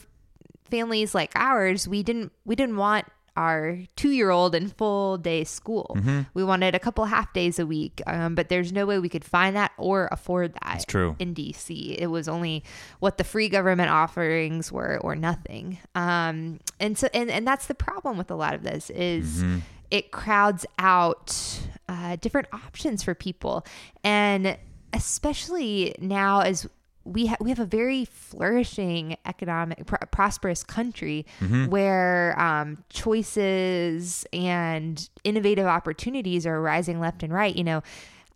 families 0.70 1.14
like 1.14 1.32
ours, 1.34 1.88
we 1.88 2.02
didn't 2.02 2.32
we 2.44 2.54
didn't 2.56 2.76
want 2.76 3.06
our 3.36 3.78
two 3.96 4.10
year 4.10 4.30
old 4.30 4.54
in 4.54 4.68
full 4.68 5.16
day 5.18 5.44
school. 5.44 5.94
Mm-hmm. 5.98 6.20
We 6.34 6.44
wanted 6.44 6.74
a 6.74 6.78
couple 6.78 7.04
half 7.06 7.32
days 7.32 7.58
a 7.58 7.66
week, 7.66 8.00
um, 8.06 8.34
but 8.34 8.48
there's 8.48 8.72
no 8.72 8.86
way 8.86 8.98
we 8.98 9.08
could 9.08 9.24
find 9.24 9.56
that 9.56 9.72
or 9.78 10.08
afford 10.12 10.54
that. 10.62 10.76
It's 10.76 10.84
true. 10.84 11.16
in 11.18 11.34
DC. 11.34 11.96
It 11.98 12.08
was 12.08 12.28
only 12.28 12.62
what 13.00 13.18
the 13.18 13.24
free 13.24 13.48
government 13.48 13.90
offerings 13.90 14.70
were 14.70 14.98
or 15.02 15.16
nothing. 15.16 15.78
Um, 15.94 16.60
and 16.78 16.96
so 16.98 17.08
and 17.14 17.30
and 17.30 17.46
that's 17.46 17.66
the 17.66 17.74
problem 17.74 18.18
with 18.18 18.30
a 18.30 18.36
lot 18.36 18.54
of 18.54 18.62
this 18.62 18.90
is 18.90 19.42
Mm-hmm. 19.42 19.58
it 19.90 20.10
crowds 20.10 20.66
out 20.78 21.60
uh, 21.88 22.16
different 22.16 22.48
options 22.52 23.02
for 23.02 23.14
people, 23.14 23.64
and 24.04 24.56
especially 24.92 25.94
now 25.98 26.40
as 26.40 26.66
we 27.04 27.26
ha- 27.26 27.36
we 27.40 27.50
have 27.50 27.58
a 27.58 27.64
very 27.66 28.04
flourishing 28.04 29.16
economic 29.26 29.86
pr- 29.86 29.96
prosperous 30.10 30.62
country 30.62 31.26
where 31.68 32.38
um, 32.40 32.84
choices 32.90 34.26
and 34.32 35.08
innovative 35.24 35.66
opportunities 35.66 36.46
are 36.46 36.60
rising 36.60 37.00
left 37.00 37.22
and 37.22 37.32
right. 37.32 37.54
You 37.54 37.64
know, 37.64 37.82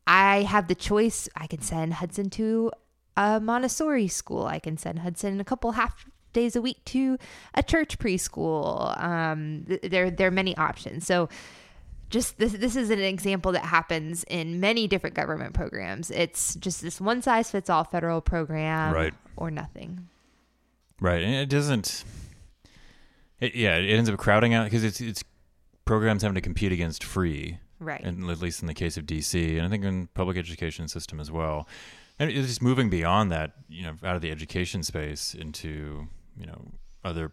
I 0.07 0.43
have 0.43 0.69
the 0.69 0.75
choice. 0.75 1.29
I 1.37 1.47
can 1.47 1.63
send 1.63 1.95
Hudson 1.95 2.31
to 2.31 2.73
a 3.17 3.41
Montessori 3.41 4.09
school. 4.09 4.45
I 4.47 4.59
can 4.59 4.77
send 4.77 5.01
Hudson 5.01 5.41
a 5.41 5.45
couple 5.45 5.73
half 5.73 6.07
days 6.33 6.55
a 6.55 6.61
week 6.61 6.85
to 6.87 7.19
a 7.55 7.63
church 7.63 7.99
preschool. 7.99 9.01
Um, 9.03 9.65
th- 9.67 9.81
there 9.83 10.11
there 10.11 10.29
are 10.29 10.33
many 10.33 10.57
options. 10.57 11.07
So 11.07 11.29
just 12.11 12.39
this 12.39 12.53
this 12.53 12.77
is 12.77 12.91
an 12.91 13.01
example 13.01 13.53
that 13.53 13.65
happens 13.65 14.25
in 14.29 14.61
many 14.61 14.87
different 14.87 15.15
government 15.17 15.55
programs. 15.55 16.11
It's 16.11 16.55
just 16.57 16.83
this 16.83 17.01
one 17.01 17.23
size 17.23 17.51
fits 17.51 17.69
all 17.71 17.85
federal 17.85 18.21
program 18.21 18.95
Right. 18.95 19.15
or 19.37 19.51
nothing. 19.51 20.09
Right, 21.01 21.23
and 21.23 21.35
it 21.35 21.49
doesn't. 21.49 22.05
It, 23.41 23.55
yeah, 23.55 23.77
it 23.77 23.91
ends 23.97 24.09
up 24.09 24.19
crowding 24.19 24.55
out 24.55 24.65
because 24.65 24.83
it's 24.85 25.01
it's 25.01 25.23
programs 25.85 26.23
having 26.23 26.35
to 26.37 26.41
compete 26.41 26.73
against 26.73 27.05
free, 27.05 27.59
Right. 27.79 28.01
and 28.03 28.29
at 28.31 28.41
least 28.41 28.61
in 28.63 28.67
the 28.67 28.75
case 28.75 28.97
of 28.97 29.05
DC, 29.05 29.57
and 29.59 29.67
I 29.67 29.69
think 29.69 29.85
in 29.85 30.07
public 30.15 30.37
education 30.37 30.89
system 30.89 31.21
as 31.21 31.31
well. 31.31 31.69
And 32.19 32.31
it's 32.31 32.47
just 32.49 32.63
moving 32.63 32.89
beyond 32.89 33.31
that, 33.33 33.53
you 33.69 33.83
know, 33.83 33.97
out 34.03 34.17
of 34.17 34.23
the 34.23 34.31
education 34.31 34.83
space 34.83 35.35
into 35.35 36.09
you 36.39 36.47
know 36.47 36.73
other 37.05 37.33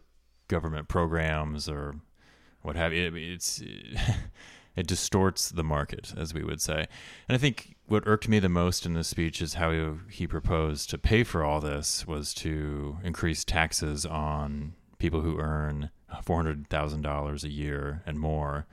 government 0.49 0.89
programs 0.89 1.69
or 1.69 1.95
what 2.63 2.75
have 2.75 2.91
you. 2.93 3.07
I 3.07 3.09
mean, 3.09 3.31
It's 3.31 3.61
it 4.75 4.87
distorts 4.87 5.49
the 5.49 5.63
market, 5.63 6.13
as 6.17 6.33
we 6.33 6.43
would 6.43 6.61
say. 6.61 6.87
And 7.27 7.35
I 7.35 7.37
think 7.37 7.75
what 7.85 8.03
irked 8.07 8.27
me 8.27 8.39
the 8.39 8.49
most 8.49 8.85
in 8.85 8.93
this 8.93 9.07
speech 9.07 9.41
is 9.41 9.55
how 9.55 9.97
he, 10.09 10.25
proposed 10.25 10.89
to 10.89 10.97
pay 10.97 11.23
for 11.23 11.43
all 11.43 11.59
this 11.59 12.07
was 12.07 12.33
to 12.35 12.97
increase 13.03 13.43
taxes 13.43 14.05
on 14.05 14.73
people 14.97 15.21
who 15.21 15.39
earn 15.39 15.91
four 16.23 16.37
hundred 16.37 16.69
thousand 16.69 17.01
dollars 17.01 17.43
a 17.43 17.51
year 17.51 18.01
and 18.05 18.19
more. 18.19 18.65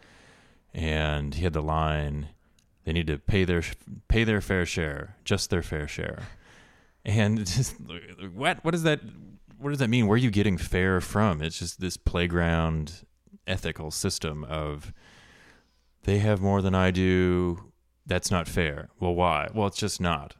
And 0.72 1.34
he 1.34 1.42
had 1.42 1.52
the 1.52 1.62
line, 1.62 2.28
"They 2.84 2.92
need 2.92 3.08
to 3.08 3.18
pay 3.18 3.44
their 3.44 3.62
pay 4.08 4.24
their 4.24 4.40
fair 4.40 4.64
share, 4.64 5.16
just 5.24 5.50
their 5.50 5.62
fair 5.62 5.88
share." 5.88 6.22
And 7.04 7.38
just 7.46 7.74
what 8.32 8.64
what 8.64 8.70
does 8.70 8.84
that 8.84 9.00
what 9.58 9.70
does 9.70 9.80
that 9.80 9.90
mean? 9.90 10.06
Where 10.06 10.14
are 10.14 10.18
you 10.18 10.30
getting 10.30 10.56
fair 10.56 11.00
from? 11.00 11.42
It's 11.42 11.58
just 11.58 11.80
this 11.80 11.96
playground 11.96 13.04
ethical 13.46 13.90
system 13.90 14.44
of 14.44 14.92
they 16.04 16.18
have 16.18 16.40
more 16.40 16.62
than 16.62 16.74
I 16.74 16.90
do. 16.90 17.72
That's 18.06 18.30
not 18.30 18.48
fair. 18.48 18.88
Well, 18.98 19.14
why? 19.14 19.48
Well, 19.54 19.66
it's 19.66 19.76
just 19.78 20.00
not. 20.00 20.34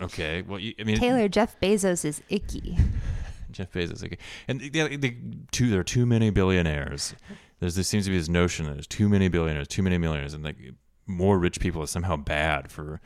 Okay. 0.00 0.42
Well, 0.42 0.58
you, 0.58 0.74
I 0.80 0.84
mean, 0.84 0.96
Taylor 0.96 1.28
Jeff 1.28 1.58
Bezos 1.60 2.04
is 2.04 2.22
icky. 2.28 2.76
Jeff 3.52 3.70
Bezos. 3.72 4.04
Okay. 4.04 4.18
And 4.48 4.60
the, 4.60 4.96
the, 4.96 5.16
two, 5.52 5.70
there 5.70 5.80
are 5.80 5.84
too 5.84 6.06
many 6.06 6.30
billionaires. 6.30 7.14
There's 7.60 7.74
there 7.74 7.84
seems 7.84 8.06
to 8.06 8.10
be 8.10 8.18
this 8.18 8.28
notion 8.28 8.66
that 8.66 8.72
there's 8.72 8.86
too 8.86 9.08
many 9.08 9.28
billionaires, 9.28 9.68
too 9.68 9.82
many 9.82 9.98
millionaires, 9.98 10.34
and 10.34 10.42
like 10.42 10.56
more 11.06 11.38
rich 11.38 11.60
people 11.60 11.82
is 11.82 11.90
somehow 11.90 12.16
bad 12.16 12.72
for 12.72 13.00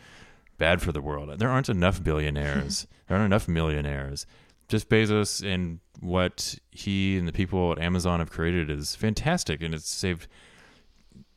bad 0.58 0.80
for 0.80 0.92
the 0.92 1.02
world. 1.02 1.38
There 1.38 1.50
aren't 1.50 1.68
enough 1.68 2.02
billionaires. 2.02 2.86
there 3.08 3.18
aren't 3.18 3.26
enough 3.26 3.48
millionaires. 3.48 4.26
Jeff 4.68 4.88
Bezos 4.88 5.46
and 5.46 5.80
what 6.00 6.58
he 6.70 7.18
and 7.18 7.28
the 7.28 7.32
people 7.32 7.72
at 7.72 7.78
Amazon 7.78 8.20
have 8.20 8.30
created 8.30 8.70
is 8.70 8.96
fantastic, 8.96 9.62
and 9.62 9.74
it's 9.74 9.88
saved 9.88 10.26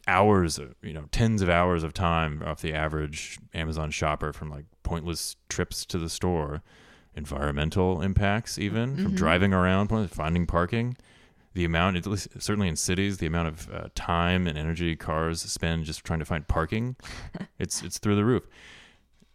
hours, 0.10 0.58
of, 0.58 0.76
you 0.82 0.94
know, 0.94 1.06
tens 1.12 1.42
of 1.42 1.50
hours 1.50 1.84
of 1.84 1.94
time 1.94 2.42
off 2.46 2.62
the 2.62 2.74
average 2.74 3.38
Amazon 3.54 3.92
shopper 3.92 4.34
from 4.34 4.50
like 4.50 4.66
pointless 4.84 5.36
trips 5.50 5.86
to 5.86 5.98
the 5.98 6.10
store, 6.10 6.62
environmental 7.16 8.02
impacts, 8.02 8.58
even 8.58 8.96
from 8.98 9.16
driving 9.16 9.54
around, 9.54 9.88
finding 10.10 10.46
parking. 10.48 10.98
The 11.54 11.66
amount, 11.66 11.98
at 11.98 12.06
least 12.06 12.28
certainly 12.40 12.68
in 12.68 12.76
cities, 12.76 13.18
the 13.18 13.26
amount 13.26 13.48
of 13.48 13.70
uh, 13.74 13.88
time 13.96 14.48
and 14.48 14.58
energy 14.58 14.96
cars 14.96 15.42
spend 15.42 15.84
just 15.86 16.04
trying 16.04 16.20
to 16.20 16.26
find 16.26 16.48
parking, 16.48 16.96
it's 17.60 17.82
it's 17.84 17.98
through 17.98 18.16
the 18.16 18.26
roof. 18.26 18.48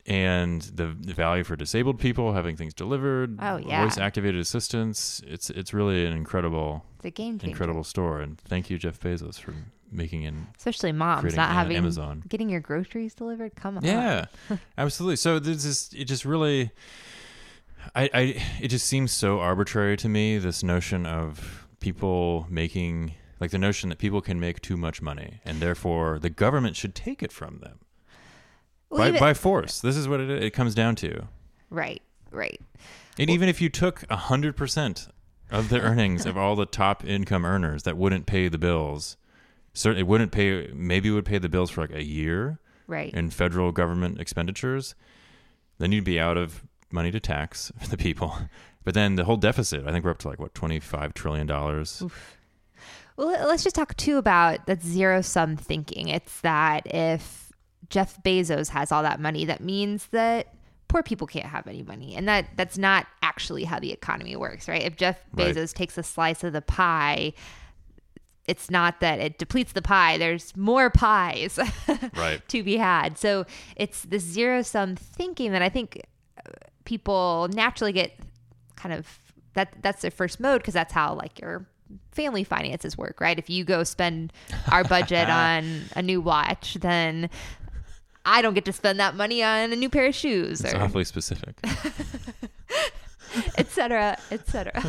And 0.06 0.60
the, 0.62 0.94
the 1.00 1.14
value 1.14 1.44
for 1.44 1.56
disabled 1.56 1.98
people 1.98 2.34
having 2.34 2.56
things 2.56 2.74
delivered, 2.74 3.38
Oh, 3.40 3.56
yeah. 3.56 3.82
voice 3.84 3.96
activated 3.96 4.38
assistance, 4.40 5.22
it's 5.26 5.48
it's 5.50 5.72
really 5.72 6.04
an 6.06 6.12
incredible 6.12 6.84
It's 6.96 7.06
a 7.06 7.10
game 7.10 7.38
changer. 7.38 7.50
incredible 7.50 7.84
store. 7.84 8.20
And 8.20 8.38
thank 8.38 8.68
you, 8.70 8.76
Jeff 8.78 9.00
Bezos, 9.00 9.40
for 9.40 9.54
making 9.94 10.26
an 10.26 10.48
Especially 10.56 10.92
moms 10.92 11.34
not 11.36 11.50
having 11.52 11.76
Amazon. 11.76 12.22
getting 12.28 12.48
your 12.48 12.60
groceries 12.60 13.14
delivered. 13.14 13.54
Come 13.56 13.76
on. 13.78 13.84
Yeah, 13.84 14.26
absolutely. 14.78 15.16
So 15.16 15.38
this 15.38 15.64
is 15.64 15.90
it. 15.96 16.04
Just 16.06 16.24
really, 16.24 16.70
I, 17.94 18.10
I, 18.12 18.20
it 18.60 18.68
just 18.68 18.86
seems 18.86 19.12
so 19.12 19.40
arbitrary 19.40 19.96
to 19.98 20.08
me. 20.08 20.38
This 20.38 20.62
notion 20.62 21.06
of 21.06 21.66
people 21.80 22.46
making 22.50 23.14
like 23.40 23.50
the 23.50 23.58
notion 23.58 23.88
that 23.90 23.98
people 23.98 24.20
can 24.20 24.40
make 24.40 24.60
too 24.62 24.76
much 24.76 25.00
money, 25.02 25.40
and 25.44 25.60
therefore 25.60 26.18
the 26.18 26.30
government 26.30 26.76
should 26.76 26.94
take 26.94 27.22
it 27.22 27.30
from 27.32 27.58
them 27.58 27.78
Well, 28.90 29.00
by 29.00 29.08
even- 29.08 29.20
by 29.20 29.34
force. 29.34 29.80
This 29.80 29.96
is 29.96 30.08
what 30.08 30.20
it 30.20 30.30
it 30.30 30.50
comes 30.50 30.74
down 30.74 30.96
to. 30.96 31.28
right. 31.70 32.02
Right. 32.30 32.60
And 33.16 33.30
even 33.30 33.48
if 33.48 33.60
you 33.60 33.68
took 33.68 34.10
hundred 34.10 34.56
percent 34.56 35.06
of 35.52 35.68
the 35.68 35.80
earnings 35.80 36.26
of 36.26 36.36
all 36.36 36.56
the 36.56 36.66
top 36.66 37.04
income 37.04 37.44
earners 37.44 37.84
that 37.84 37.96
wouldn't 37.96 38.26
pay 38.26 38.48
the 38.48 38.58
bills. 38.58 39.16
Certainly 39.74 40.04
wouldn't 40.04 40.32
pay. 40.32 40.70
Maybe 40.72 41.08
it 41.10 41.12
would 41.12 41.24
pay 41.26 41.38
the 41.38 41.48
bills 41.48 41.70
for 41.70 41.80
like 41.82 41.92
a 41.92 42.02
year 42.02 42.58
right. 42.86 43.12
in 43.12 43.30
federal 43.30 43.72
government 43.72 44.20
expenditures. 44.20 44.94
Then 45.78 45.90
you'd 45.92 46.04
be 46.04 46.18
out 46.20 46.36
of 46.36 46.64
money 46.90 47.10
to 47.10 47.20
tax 47.20 47.72
the 47.90 47.96
people. 47.96 48.34
But 48.84 48.94
then 48.94 49.16
the 49.16 49.24
whole 49.24 49.36
deficit, 49.36 49.86
I 49.86 49.92
think 49.92 50.04
we're 50.04 50.10
up 50.12 50.18
to 50.18 50.28
like 50.28 50.38
what 50.38 50.54
twenty 50.54 50.78
five 50.80 51.12
trillion 51.14 51.46
dollars. 51.46 52.02
Well, 53.16 53.28
let- 53.28 53.46
let's 53.48 53.62
just 53.64 53.76
talk 53.76 53.96
too 53.96 54.16
about 54.18 54.66
that 54.66 54.82
zero 54.82 55.20
sum 55.22 55.56
thinking. 55.56 56.08
It's 56.08 56.40
that 56.42 56.82
if 56.94 57.52
Jeff 57.90 58.22
Bezos 58.22 58.68
has 58.70 58.92
all 58.92 59.02
that 59.02 59.20
money, 59.20 59.44
that 59.44 59.60
means 59.60 60.06
that 60.08 60.54
poor 60.88 61.02
people 61.02 61.26
can't 61.26 61.46
have 61.46 61.66
any 61.66 61.82
money, 61.82 62.14
and 62.14 62.28
that 62.28 62.46
that's 62.56 62.76
not 62.78 63.06
actually 63.22 63.64
how 63.64 63.78
the 63.80 63.90
economy 63.92 64.36
works, 64.36 64.68
right? 64.68 64.82
If 64.82 64.96
Jeff 64.96 65.18
Right. 65.32 65.54
Bezos 65.54 65.72
takes 65.72 65.96
a 65.98 66.02
slice 66.02 66.44
of 66.44 66.52
the 66.52 66.62
pie, 66.62 67.32
it's 68.46 68.70
not 68.70 69.00
that 69.00 69.20
it 69.20 69.38
depletes 69.38 69.72
the 69.72 69.82
pie. 69.82 70.18
There's 70.18 70.56
more 70.56 70.90
pies 70.90 71.58
Right. 72.16 72.46
to 72.48 72.62
be 72.62 72.76
had. 72.76 73.16
So 73.18 73.46
it's 73.76 74.02
this 74.02 74.22
zero 74.22 74.62
sum 74.62 74.96
thinking 74.96 75.52
that 75.52 75.62
I 75.62 75.68
think 75.68 76.02
uh, 76.38 76.50
people 76.84 77.48
naturally 77.52 77.92
get 77.92 78.12
kind 78.76 78.94
of 78.94 79.06
that 79.54 79.74
that's 79.82 80.02
their 80.02 80.10
first 80.10 80.40
mode 80.40 80.60
because 80.60 80.74
that's 80.74 80.92
how 80.92 81.14
like 81.14 81.38
your 81.40 81.64
family 82.12 82.44
finances 82.44 82.98
work, 82.98 83.20
right? 83.20 83.38
If 83.38 83.48
you 83.48 83.64
go 83.64 83.84
spend 83.84 84.32
our 84.70 84.84
budget 84.84 85.28
on 85.30 85.82
a 85.96 86.02
new 86.02 86.20
watch, 86.20 86.74
then 86.80 87.30
I 88.26 88.42
don't 88.42 88.54
get 88.54 88.64
to 88.66 88.72
spend 88.72 88.98
that 89.00 89.14
money 89.16 89.42
on 89.42 89.72
a 89.72 89.76
new 89.76 89.88
pair 89.88 90.06
of 90.06 90.14
shoes 90.14 90.60
It's 90.62 90.74
or 90.74 90.78
awfully 90.80 91.04
specific. 91.04 91.54
et 93.56 93.68
cetera, 93.70 94.16
et 94.30 94.46
cetera. 94.48 94.82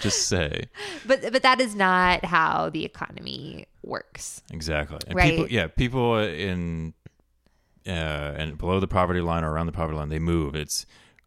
Just 0.00 0.28
say 0.28 0.64
but 1.06 1.20
but 1.32 1.42
that 1.42 1.60
is 1.60 1.74
not 1.74 2.24
how 2.24 2.70
the 2.70 2.84
economy 2.84 3.66
works. 3.82 4.42
exactly. 4.52 4.98
And 5.06 5.14
Right. 5.16 5.30
People, 5.30 5.48
yeah, 5.48 5.66
people 5.68 6.18
in 6.18 6.94
uh, 7.86 7.90
and 7.90 8.58
below 8.58 8.78
the 8.80 8.86
poverty 8.88 9.20
line 9.20 9.42
or 9.44 9.50
around 9.52 9.66
the 9.66 9.72
poverty 9.72 9.96
line, 9.98 10.08
they 10.10 10.18
move. 10.18 10.54
It's 10.54 10.84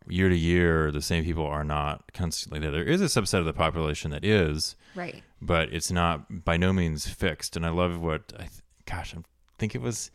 year 0.07 0.29
to 0.29 0.35
year. 0.37 0.91
The 0.91 1.01
same 1.01 1.23
people 1.23 1.45
are 1.47 1.63
not 1.63 2.11
constantly 2.13 2.59
there. 2.59 2.71
There 2.71 2.83
is 2.83 3.01
a 3.01 3.05
subset 3.05 3.39
of 3.39 3.45
the 3.45 3.53
population 3.53 4.11
that 4.11 4.23
is, 4.23 4.75
Right. 4.95 5.23
but 5.41 5.73
it's 5.73 5.91
not 5.91 6.43
by 6.45 6.57
no 6.57 6.71
means 6.73 7.07
fixed. 7.07 7.55
And 7.55 7.65
I 7.65 7.69
love 7.69 7.99
what 7.99 8.33
I, 8.35 8.41
th- 8.41 8.51
gosh, 8.85 9.15
I 9.15 9.19
think 9.57 9.73
it 9.75 9.81
was 9.81 10.11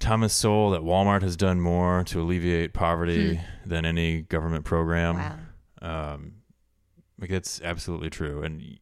Thomas 0.00 0.32
Sowell 0.32 0.70
that 0.70 0.80
Walmart 0.82 1.22
has 1.22 1.36
done 1.36 1.60
more 1.60 2.02
to 2.04 2.20
alleviate 2.22 2.72
poverty 2.72 3.40
than 3.66 3.84
any 3.84 4.22
government 4.22 4.64
program. 4.64 5.16
Wow. 5.82 6.12
Um, 6.14 6.32
like 7.20 7.30
it's 7.30 7.60
absolutely 7.62 8.10
true, 8.10 8.42
and 8.42 8.78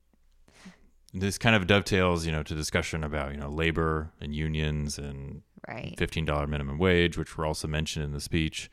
this 1.12 1.38
kind 1.38 1.57
of 1.57 1.66
dovetails, 1.66 2.26
you 2.26 2.33
know, 2.33 2.42
to 2.42 2.54
discussion 2.54 3.02
about 3.02 3.33
you 3.33 3.38
know 3.38 3.49
labor 3.49 4.12
and 4.21 4.35
unions 4.35 4.99
and 4.99 5.42
Right. 5.66 5.95
fifteen 5.99 6.25
dollar 6.25 6.47
minimum 6.47 6.78
wage, 6.78 7.18
which 7.18 7.37
were 7.37 7.45
also 7.45 7.66
mentioned 7.68 8.04
in 8.04 8.12
the 8.12 8.21
speech. 8.21 8.71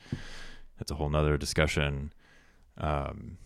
That's 0.78 0.92
a 0.92 0.96
whole 0.96 1.10
nother 1.10 1.38
discussion. 1.38 2.14
Um, 2.78 3.38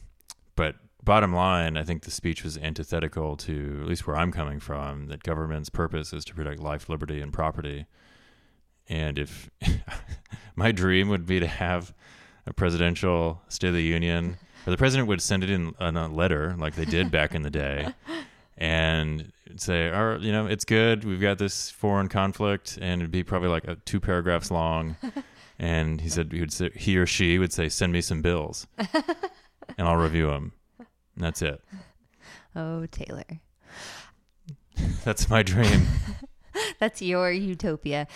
but 0.55 0.75
bottom 1.03 1.33
line, 1.33 1.77
I 1.77 1.83
think 1.83 2.03
the 2.03 2.11
speech 2.11 2.43
was 2.43 2.57
antithetical 2.57 3.37
to 3.37 3.79
at 3.81 3.87
least 3.87 4.05
where 4.05 4.17
I'm 4.17 4.31
coming 4.31 4.59
from. 4.59 5.07
That 5.07 5.23
government's 5.23 5.69
purpose 5.69 6.11
is 6.11 6.25
to 6.25 6.35
protect 6.35 6.59
life, 6.59 6.89
liberty, 6.89 7.21
and 7.21 7.31
property. 7.31 7.85
And 8.87 9.17
if 9.17 9.49
my 10.55 10.71
dream 10.71 11.07
would 11.09 11.25
be 11.25 11.39
to 11.39 11.47
have 11.47 11.93
a 12.45 12.53
presidential 12.53 13.41
State 13.47 13.69
of 13.69 13.73
the 13.75 13.83
Union, 13.83 14.37
or 14.69 14.71
the 14.71 14.77
president 14.77 15.07
would 15.07 15.19
send 15.19 15.43
it 15.43 15.49
in, 15.49 15.73
in 15.81 15.97
a 15.97 16.07
letter 16.07 16.55
like 16.59 16.75
they 16.75 16.85
did 16.85 17.09
back 17.09 17.33
in 17.33 17.41
the 17.41 17.49
day, 17.49 17.87
and 18.57 19.31
say, 19.55 19.89
"All 19.89 20.09
right, 20.09 20.21
you 20.21 20.31
know, 20.31 20.45
it's 20.45 20.63
good. 20.63 21.03
We've 21.03 21.19
got 21.19 21.39
this 21.39 21.71
foreign 21.71 22.07
conflict, 22.07 22.77
and 22.79 23.01
it'd 23.01 23.09
be 23.09 23.23
probably 23.23 23.49
like 23.49 23.67
a, 23.67 23.75
two 23.77 23.99
paragraphs 23.99 24.51
long." 24.51 24.95
And 25.61 25.99
he 25.99 26.07
said 26.07 26.31
he 26.31 26.39
would 26.39 26.53
say, 26.53 26.69
he 26.73 26.97
or 26.97 27.05
she 27.05 27.37
would 27.37 27.51
say, 27.51 27.67
"Send 27.67 27.91
me 27.91 27.99
some 27.99 28.21
bills, 28.21 28.65
and 28.77 28.95
I'll 29.77 29.97
review 29.97 30.27
them." 30.27 30.53
And 30.77 30.87
that's 31.17 31.41
it. 31.41 31.61
Oh, 32.55 32.85
Taylor. 32.85 33.25
That's 35.03 35.29
my 35.29 35.43
dream. 35.43 35.85
That's 36.79 37.01
your 37.01 37.29
utopia. 37.29 38.07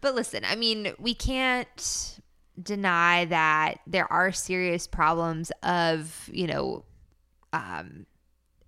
But 0.00 0.14
listen, 0.14 0.44
I 0.44 0.54
mean, 0.54 0.92
we 1.00 1.12
can't 1.12 2.20
deny 2.60 3.24
that 3.26 3.80
there 3.86 4.10
are 4.12 4.32
serious 4.32 4.86
problems 4.86 5.50
of, 5.62 6.28
you 6.32 6.46
know, 6.46 6.84
um, 7.52 8.06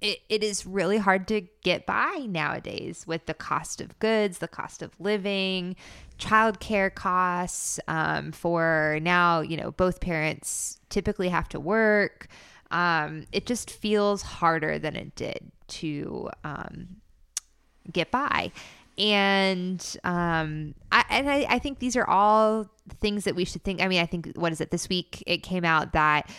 it, 0.01 0.21
it 0.29 0.45
is 0.45 0.67
really 0.67 0.99
hard 0.99 1.27
to 1.29 1.43
get 1.63 1.87
by 1.87 2.27
nowadays 2.29 3.07
with 3.07 3.25
the 3.27 3.35
cost 3.35 3.81
of 3.81 3.99
goods, 3.99 4.39
the 4.39 4.49
cost 4.49 4.83
of 4.83 4.93
living, 5.01 5.77
childcare 6.19 6.95
costs. 6.95 7.81
Um, 7.89 8.31
for 8.33 8.99
now, 9.01 9.41
you 9.41 9.57
know, 9.57 9.71
both 9.71 10.01
parents 10.01 10.79
typically 10.91 11.31
have 11.31 11.49
to 11.51 11.61
work. 11.61 12.29
Um, 12.71 13.27
it 13.33 13.47
just 13.47 13.71
feels 13.71 14.23
harder 14.23 14.79
than 14.79 14.95
it 14.95 15.15
did 15.15 15.53
to 15.69 16.31
um, 16.45 16.97
get 17.91 18.11
by. 18.11 18.53
And 18.99 19.97
um, 20.05 20.75
I 20.93 21.05
and 21.11 21.29
I, 21.31 21.47
I 21.49 21.59
think 21.59 21.79
these 21.81 21.97
are 21.97 22.09
all 22.09 22.69
things 23.01 23.25
that 23.25 23.35
we 23.35 23.45
should 23.45 23.65
think. 23.65 23.83
I 23.83 23.89
mean, 23.89 24.01
I 24.01 24.07
think 24.07 24.33
what 24.37 24.53
is 24.53 24.61
it 24.61 24.71
this 24.71 24.89
week? 24.89 25.23
It 25.27 25.43
came 25.43 25.65
out 25.65 25.93
that 25.95 26.31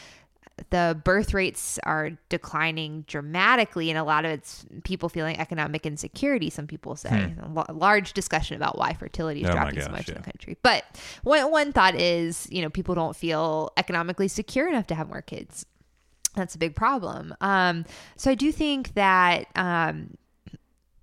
the 0.70 0.98
birth 1.04 1.34
rates 1.34 1.78
are 1.84 2.12
declining 2.30 3.04
dramatically, 3.08 3.90
and 3.90 4.00
a 4.00 4.04
lot 4.06 4.24
of 4.24 4.32
it's 4.32 4.66
people 4.86 5.10
feeling 5.10 5.38
economic 5.38 5.86
insecurity. 5.86 6.50
Some 6.50 6.66
people 6.66 6.96
say 6.96 7.36
a 7.42 7.50
lo- 7.50 7.66
large 7.74 8.14
discussion 8.14 8.56
about 8.56 8.78
why 8.78 8.94
fertility 8.94 9.42
is 9.42 9.48
Hmm. 9.50 9.52
Oh 9.52 9.56
dropping 9.56 9.82
so 9.82 9.88
gosh, 9.88 9.98
much 9.98 10.08
in 10.10 10.16
the 10.16 10.22
country. 10.22 10.58
But 10.62 10.86
one 11.24 11.52
one 11.52 11.74
thought 11.74 11.96
is, 11.96 12.48
you 12.50 12.62
know, 12.62 12.70
people 12.70 12.96
don't 12.96 13.18
feel 13.18 13.72
economically 13.76 14.30
secure 14.30 14.70
enough 14.70 14.88
to 14.88 14.96
have 14.96 15.10
more 15.10 15.22
kids. 15.22 15.66
That's 16.36 16.56
a 16.56 16.58
big 16.58 16.74
problem. 16.76 17.36
Um, 17.42 17.84
so 18.16 18.32
I 18.32 18.36
do 18.36 18.52
think 18.54 18.94
that 18.94 19.48
um, 19.56 20.16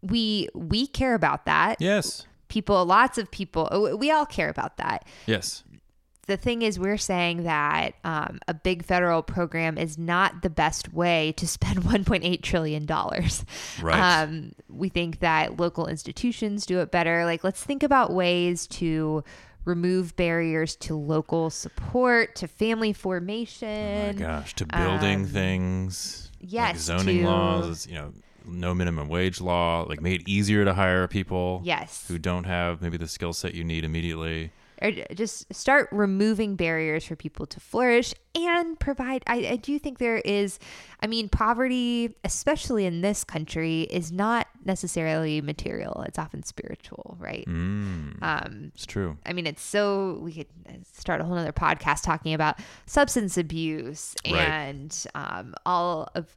we 0.02 0.48
we 0.54 0.86
care 0.86 1.14
about 1.14 1.46
that. 1.46 1.80
yes, 1.80 2.26
People, 2.48 2.84
lots 2.84 3.16
of 3.16 3.30
people, 3.30 3.68
uh, 3.72 3.96
we 3.96 4.10
all 4.10 4.26
care 4.26 4.50
about 4.50 4.76
that. 4.76 5.06
yes, 5.26 5.64
The 6.26 6.36
thing 6.36 6.60
is, 6.62 6.78
we're 6.78 6.98
saying 6.98 7.44
that 7.44 7.94
um, 8.04 8.40
a 8.46 8.52
big 8.52 8.84
federal 8.84 9.22
program 9.22 9.78
is 9.78 9.96
not 9.96 10.42
the 10.42 10.50
best 10.50 10.92
way 10.92 11.32
to 11.38 11.48
spend 11.48 11.78
1.8 11.82 12.42
trillion 12.42 12.84
dollars. 12.84 13.44
Right. 13.80 13.98
Um, 14.22 14.52
we 14.68 14.90
think 14.90 15.20
that 15.20 15.56
local 15.58 15.86
institutions 15.86 16.66
do 16.66 16.80
it 16.80 16.90
better. 16.90 17.24
Like, 17.24 17.42
let's 17.42 17.62
think 17.64 17.82
about 17.82 18.12
ways 18.12 18.66
to 18.68 19.24
remove 19.64 20.14
barriers 20.16 20.76
to 20.76 20.94
local 20.96 21.48
support, 21.48 22.34
to 22.36 22.48
family 22.48 22.88
Oh 22.88 22.90
my 22.90 22.92
formation. 22.94 24.16
gosh, 24.16 24.54
to 24.56 24.66
building 24.66 25.20
um, 25.20 25.26
things, 25.26 26.30
yes, 26.40 26.88
like 26.88 26.98
zoning 26.98 27.18
to- 27.22 27.24
laws, 27.28 27.86
you 27.86 27.94
know, 27.94 28.12
no 28.46 28.74
minimum 28.74 29.08
wage 29.08 29.40
law, 29.40 29.82
like 29.88 30.00
made 30.00 30.22
it 30.22 30.28
easier 30.28 30.64
to 30.64 30.74
hire 30.74 31.06
people 31.08 31.60
yes. 31.64 32.06
who 32.08 32.18
don't 32.18 32.44
have 32.44 32.80
maybe 32.82 32.96
the 32.96 33.08
skill 33.08 33.32
set 33.32 33.54
you 33.54 33.64
need 33.64 33.84
immediately. 33.84 34.50
or 34.80 34.90
just 35.14 35.52
start 35.54 35.88
removing 35.92 36.56
barriers 36.56 37.04
for 37.04 37.14
people 37.16 37.46
to 37.46 37.60
flourish 37.60 38.14
and 38.34 38.80
provide 38.80 39.22
I, 39.26 39.46
I 39.46 39.56
do 39.56 39.78
think 39.78 39.98
there 39.98 40.16
is 40.24 40.58
i 41.00 41.06
mean 41.06 41.28
poverty 41.28 42.16
especially 42.24 42.86
in 42.86 43.02
this 43.02 43.22
country 43.24 43.82
is 43.82 44.10
not 44.10 44.48
necessarily 44.64 45.40
material 45.42 46.02
it's 46.08 46.18
often 46.18 46.42
spiritual 46.42 47.16
right 47.20 47.44
Mm, 47.46 48.20
um 48.22 48.72
it's 48.74 48.86
true. 48.86 49.18
I 49.26 49.34
mean, 49.34 49.46
it's 49.46 49.62
so 49.62 50.18
we 50.22 50.32
could 50.32 50.46
start 50.94 51.20
a 51.20 51.24
whole 51.24 51.36
other 51.36 51.52
podcast 51.52 52.02
talking 52.04 52.32
about 52.34 52.58
substance 52.86 53.36
abuse 53.36 54.14
Right. 54.26 54.40
and 54.40 55.06
um, 55.14 55.54
all 55.66 56.08
of 56.14 56.34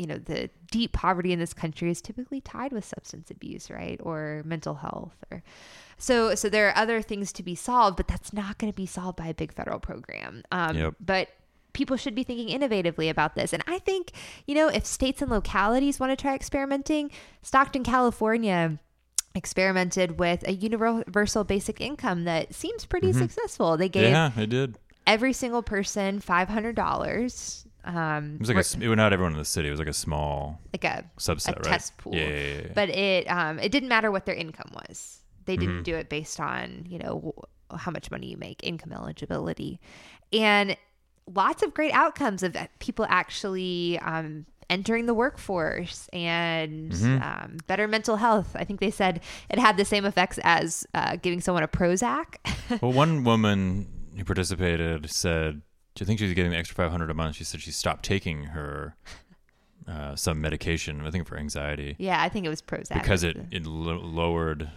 you 0.00 0.06
know 0.06 0.16
the 0.18 0.48
deep 0.70 0.92
poverty 0.92 1.30
in 1.32 1.38
this 1.38 1.52
country 1.52 1.90
is 1.90 2.00
typically 2.00 2.40
tied 2.40 2.72
with 2.72 2.84
substance 2.84 3.30
abuse, 3.30 3.70
right, 3.70 4.00
or 4.02 4.42
mental 4.46 4.74
health, 4.76 5.14
or 5.30 5.42
so. 5.98 6.34
So 6.34 6.48
there 6.48 6.68
are 6.68 6.76
other 6.76 7.02
things 7.02 7.32
to 7.34 7.42
be 7.42 7.54
solved, 7.54 7.96
but 7.98 8.08
that's 8.08 8.32
not 8.32 8.56
going 8.58 8.72
to 8.72 8.76
be 8.76 8.86
solved 8.86 9.16
by 9.18 9.26
a 9.28 9.34
big 9.34 9.52
federal 9.52 9.78
program. 9.78 10.42
Um, 10.50 10.76
Yep. 10.76 10.94
But 11.00 11.28
people 11.74 11.96
should 11.96 12.14
be 12.14 12.24
thinking 12.24 12.48
innovatively 12.48 13.10
about 13.10 13.34
this. 13.34 13.52
And 13.52 13.62
I 13.66 13.78
think, 13.78 14.12
you 14.46 14.54
know, 14.54 14.68
if 14.68 14.84
states 14.86 15.20
and 15.22 15.30
localities 15.30 16.00
want 16.00 16.10
to 16.10 16.16
try 16.16 16.34
experimenting, 16.34 17.10
Stockton, 17.42 17.84
California 17.84 18.78
experimented 19.34 20.18
with 20.18 20.42
a 20.48 20.52
universal 20.52 21.44
basic 21.44 21.80
income 21.80 22.24
that 22.24 22.52
seems 22.54 22.84
pretty 22.86 23.12
successful. 23.12 23.76
They 23.76 23.88
gave 23.88 24.10
Yeah, 24.10 24.32
it 24.36 24.48
did. 24.50 24.78
every 25.06 25.32
single 25.32 25.62
person 25.62 26.20
$500. 26.20 27.66
Um, 27.84 28.34
It 28.34 28.40
was 28.40 28.48
like 28.50 28.82
a, 28.82 28.96
not 28.96 29.12
everyone 29.12 29.32
in 29.32 29.38
the 29.38 29.44
city. 29.44 29.68
It 29.68 29.70
was 29.70 29.78
like 29.80 29.88
a 29.88 29.92
small 29.92 30.60
like 30.72 30.84
a 30.84 31.04
subset, 31.18 31.50
a 31.50 31.52
right? 31.56 31.64
test 31.64 31.96
pool. 31.98 32.14
Yeah, 32.14 32.28
yeah, 32.28 32.36
yeah, 32.36 32.60
yeah. 32.66 32.72
but 32.74 32.88
it 32.90 33.24
um, 33.26 33.58
it 33.58 33.70
didn't 33.72 33.88
matter 33.88 34.10
what 34.10 34.26
their 34.26 34.34
income 34.34 34.70
was. 34.74 35.20
They 35.46 35.56
didn't 35.56 35.74
Mm-hmm. 35.76 35.82
do 35.84 35.96
it 35.96 36.08
based 36.08 36.38
on 36.40 36.84
you 36.88 36.98
know 36.98 37.34
how 37.76 37.90
much 37.90 38.10
money 38.10 38.26
you 38.28 38.36
make, 38.36 38.60
income 38.62 38.92
eligibility, 38.92 39.80
and 40.32 40.76
lots 41.32 41.62
of 41.62 41.72
great 41.74 41.92
outcomes 41.92 42.42
of 42.42 42.56
people 42.80 43.06
actually 43.08 43.98
um, 44.00 44.44
entering 44.68 45.06
the 45.06 45.14
workforce 45.14 46.08
and 46.12 46.92
Mm-hmm. 46.92 47.22
um, 47.22 47.58
better 47.66 47.86
mental 47.88 48.16
health. 48.16 48.54
I 48.54 48.64
think 48.64 48.80
they 48.80 48.90
said 48.90 49.20
it 49.48 49.58
had 49.58 49.76
the 49.76 49.84
same 49.84 50.04
effects 50.04 50.38
as 50.44 50.86
uh, 50.94 51.16
giving 51.16 51.40
someone 51.40 51.62
a 51.62 51.68
Prozac. 51.68 52.36
Well, 52.82 52.92
one 52.92 53.24
woman 53.24 53.86
who 54.16 54.24
participated 54.24 55.10
said, 55.10 55.62
"Do 56.00 56.04
you 56.04 56.06
think 56.06 56.18
she's 56.18 56.32
getting 56.32 56.50
the 56.50 56.56
extra 56.56 56.74
five 56.74 56.90
hundred 56.90 57.10
a 57.10 57.14
month?" 57.14 57.36
She 57.36 57.44
said 57.44 57.60
she 57.60 57.70
stopped 57.70 58.04
taking 58.06 58.44
her 58.44 58.96
uh, 59.86 60.16
some 60.16 60.40
medication, 60.40 61.04
I 61.04 61.10
think 61.10 61.26
for 61.26 61.36
anxiety, 61.36 61.94
yeah, 61.98 62.22
I 62.22 62.30
think 62.30 62.46
it 62.46 62.48
was 62.48 62.62
Prozac. 62.62 62.94
because 62.94 63.22
it 63.22 63.36
it 63.50 63.66
lo- 63.66 64.00
lowered 64.00 64.70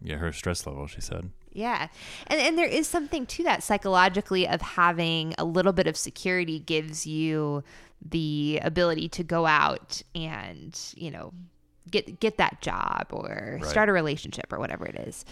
yeah 0.00 0.16
her 0.16 0.32
stress 0.32 0.66
level. 0.66 0.86
She 0.86 1.02
said. 1.02 1.30
Yeah. 1.52 1.88
And 2.28 2.40
and 2.40 2.56
there 2.58 2.66
is 2.66 2.86
something 2.88 3.26
to 3.26 3.42
that 3.44 3.62
psychologically 3.62 4.48
of 4.48 4.62
having 4.62 5.34
a 5.38 5.44
little 5.44 5.72
bit 5.74 5.86
of 5.86 5.96
security 5.98 6.58
gives 6.60 7.06
you 7.06 7.62
the 8.02 8.58
ability 8.62 9.08
to 9.10 9.22
go 9.22 9.44
out 9.46 10.00
and, 10.14 10.78
you 10.96 11.10
know, 11.10 11.32
get 11.90 12.20
get 12.20 12.38
that 12.38 12.60
job 12.62 13.08
or 13.10 13.58
Right. 13.60 13.70
start 13.70 13.88
a 13.90 13.92
relationship 13.92 14.50
or 14.52 14.58
whatever 14.58 14.86
it 14.86 14.96
is. 14.96 15.24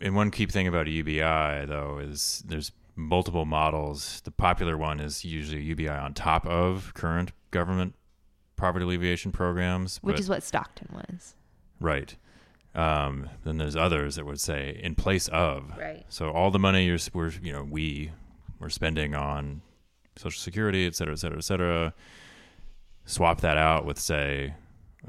And 0.00 0.14
one 0.14 0.30
key 0.30 0.46
thing 0.46 0.68
about 0.68 0.86
a 0.86 0.90
UBI 0.90 1.66
though 1.66 1.98
is 1.98 2.42
there's 2.46 2.70
multiple 2.98 3.44
models. 3.46 4.20
The 4.24 4.30
popular 4.30 4.76
one 4.76 4.98
is 5.00 5.24
usually 5.24 5.62
UBI 5.62 5.88
on 5.88 6.12
top 6.14 6.46
of 6.46 6.92
current 6.94 7.32
government 7.52 7.94
poverty 8.56 8.84
alleviation 8.84 9.30
programs, 9.32 9.98
Which 9.98 10.14
but- 10.14 10.20
is 10.20 10.28
what 10.28 10.42
Stockton 10.42 10.88
was. 10.92 11.34
right. 11.80 12.14
Um, 12.74 13.30
then 13.44 13.56
there's 13.56 13.74
others 13.74 14.16
that 14.16 14.26
would 14.26 14.38
say 14.40 14.78
in 14.82 14.94
place 14.94 15.26
of. 15.28 15.72
Right. 15.78 16.04
So 16.10 16.30
all 16.30 16.50
the 16.50 16.58
money 16.58 16.84
you're 16.84 16.98
we're 17.14 17.30
you 17.42 17.52
know 17.52 17.64
we 17.64 18.12
we're 18.60 18.68
spending 18.68 19.14
on 19.14 19.62
Social 20.16 20.38
Security, 20.38 20.86
et 20.86 20.94
cetera, 20.94 21.14
et 21.14 21.18
cetera, 21.18 21.38
et 21.38 21.44
cetera. 21.44 21.94
Swap 23.06 23.40
that 23.40 23.56
out 23.56 23.84
with 23.86 23.98
say 23.98 24.54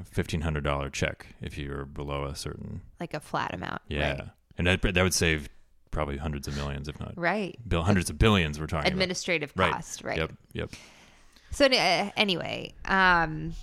a 0.00 0.04
fifteen 0.04 0.40
hundred 0.40 0.64
dollar 0.64 0.88
check 0.88 1.26
if 1.42 1.58
you're 1.58 1.84
below 1.84 2.24
a 2.24 2.34
certain 2.34 2.80
Like 2.98 3.14
a 3.14 3.20
flat 3.20 3.52
amount. 3.54 3.82
yeah, 3.88 4.10
Right. 4.12 4.28
and 4.58 4.66
that 4.66 4.82
that 4.82 5.02
would 5.02 5.14
save 5.14 5.48
probably 5.90 6.16
hundreds 6.18 6.46
of 6.46 6.56
millions, 6.56 6.88
if 6.88 6.98
not 7.00 7.14
Right. 7.16 7.58
bill 7.68 7.82
hundreds 7.82 8.10
of 8.10 8.18
billions. 8.18 8.60
We're 8.60 8.66
talking 8.68 8.92
Administrative 8.92 9.50
about. 9.54 9.72
cost, 9.72 10.04
right? 10.04 10.18
Yep. 10.18 10.32
Yep. 10.52 10.70
So 11.50 11.66
uh, 11.66 12.10
anyway, 12.16 12.74
um, 12.84 13.54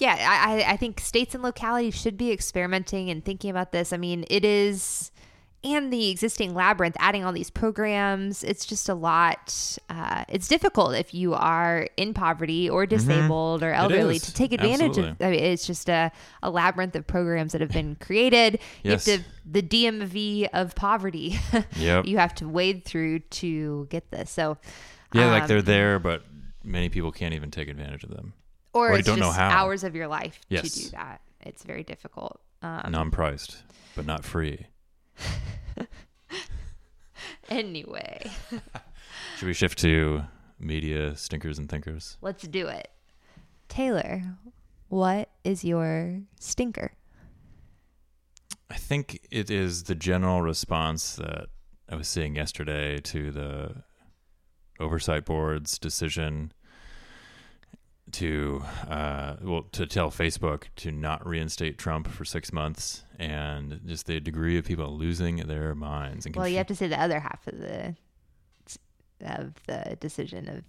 yeah, 0.00 0.16
I- 0.18 0.72
I 0.72 0.76
think 0.76 0.98
states 0.98 1.34
and 1.34 1.42
localities 1.44 1.94
should 1.94 2.16
be 2.18 2.32
experimenting 2.32 3.10
and 3.10 3.24
thinking 3.24 3.48
about 3.50 3.70
this. 3.70 3.92
I 3.92 3.96
mean, 3.96 4.24
it 4.28 4.44
is, 4.44 5.11
and 5.64 5.92
the 5.92 6.10
existing 6.10 6.54
labyrinth, 6.54 6.96
adding 6.98 7.24
all 7.24 7.32
these 7.32 7.50
programs, 7.50 8.42
it's 8.42 8.64
just 8.66 8.88
a 8.88 8.94
lot. 8.94 9.78
Uh, 9.88 10.24
it's 10.28 10.48
difficult 10.48 10.94
if 10.96 11.14
you 11.14 11.34
are 11.34 11.88
in 11.96 12.14
poverty 12.14 12.68
or 12.68 12.84
disabled 12.86 13.62
or 13.62 13.72
elderly 13.72 14.18
to 14.18 14.34
take 14.34 14.52
advantage 14.52 14.98
of. 14.98 15.16
I 15.20 15.30
mean, 15.30 15.40
it's 15.44 15.66
just 15.66 15.88
a, 15.88 16.10
a 16.42 16.50
labyrinth 16.50 16.96
of 16.96 17.06
programs 17.06 17.52
that 17.52 17.60
have 17.60 17.70
been 17.70 17.96
created. 17.96 18.58
Yes. 18.82 19.06
You 19.06 19.12
have 19.14 19.22
to 19.22 19.28
the 19.50 19.62
DMV 19.62 20.48
of 20.52 20.74
poverty. 20.74 21.38
Yep. 21.76 22.06
you 22.06 22.18
have 22.18 22.34
to 22.36 22.48
wade 22.48 22.84
through 22.84 23.20
to 23.20 23.86
get 23.90 24.10
this. 24.10 24.30
So. 24.30 24.58
Yeah, 25.14 25.30
like 25.30 25.42
um, 25.42 25.48
they're 25.48 25.62
there, 25.62 25.98
but 25.98 26.22
many 26.64 26.88
people 26.88 27.12
can't 27.12 27.34
even 27.34 27.50
take 27.50 27.68
advantage 27.68 28.02
of 28.04 28.10
them. 28.10 28.32
or 28.72 28.90
Or 28.92 28.98
it's 28.98 29.06
don't 29.06 29.18
know 29.18 29.30
how. 29.30 29.48
hours 29.50 29.84
of 29.84 29.94
your 29.94 30.08
life 30.08 30.40
Yes. 30.48 30.70
to 30.72 30.80
do 30.84 30.88
that. 30.90 31.20
It's 31.40 31.62
very 31.64 31.82
difficult. 31.84 32.40
Um, 32.62 32.90
Non-priced, 32.92 33.62
but 33.94 34.06
not 34.06 34.24
free. 34.24 34.66
Anyway, 37.48 38.30
Should 39.36 39.46
we 39.46 39.52
shift 39.52 39.78
to 39.80 40.22
media 40.58 41.16
stinkers 41.16 41.58
and 41.58 41.68
thinkers? 41.68 42.16
let's 42.22 42.46
do 42.46 42.66
it. 42.68 42.88
Taylor, 43.68 44.22
what 44.88 45.28
is 45.44 45.62
your 45.64 46.20
stinker? 46.40 46.92
I 48.70 48.76
think 48.76 49.20
it 49.30 49.50
is 49.50 49.82
the 49.84 49.94
general 49.94 50.40
response 50.40 51.16
that 51.16 51.48
I 51.90 51.96
was 51.96 52.08
seeing 52.08 52.36
yesterday 52.36 53.00
to 53.00 53.30
the 53.30 53.82
oversight 54.80 55.26
board's 55.26 55.78
decision 55.78 56.52
to 58.12 58.62
uh, 58.88 59.36
well 59.42 59.64
to 59.72 59.86
tell 59.86 60.10
Facebook 60.10 60.64
to 60.76 60.90
not 60.90 61.26
reinstate 61.26 61.78
Trump 61.78 62.08
for 62.08 62.24
six 62.24 62.52
months, 62.52 63.04
and 63.18 63.80
just 63.86 64.06
the 64.06 64.20
degree 64.20 64.58
of 64.58 64.64
people 64.64 64.96
losing 64.96 65.36
their 65.36 65.74
minds. 65.74 66.26
And 66.26 66.34
Well, 66.34 66.48
you 66.48 66.56
have 66.58 66.66
to 66.68 66.74
say 66.74 66.88
the 66.88 67.00
other 67.00 67.20
half 67.20 67.46
of 67.46 67.58
the 67.58 67.96
of 69.20 69.54
the 69.66 69.96
decision 70.00 70.48
of 70.48 70.64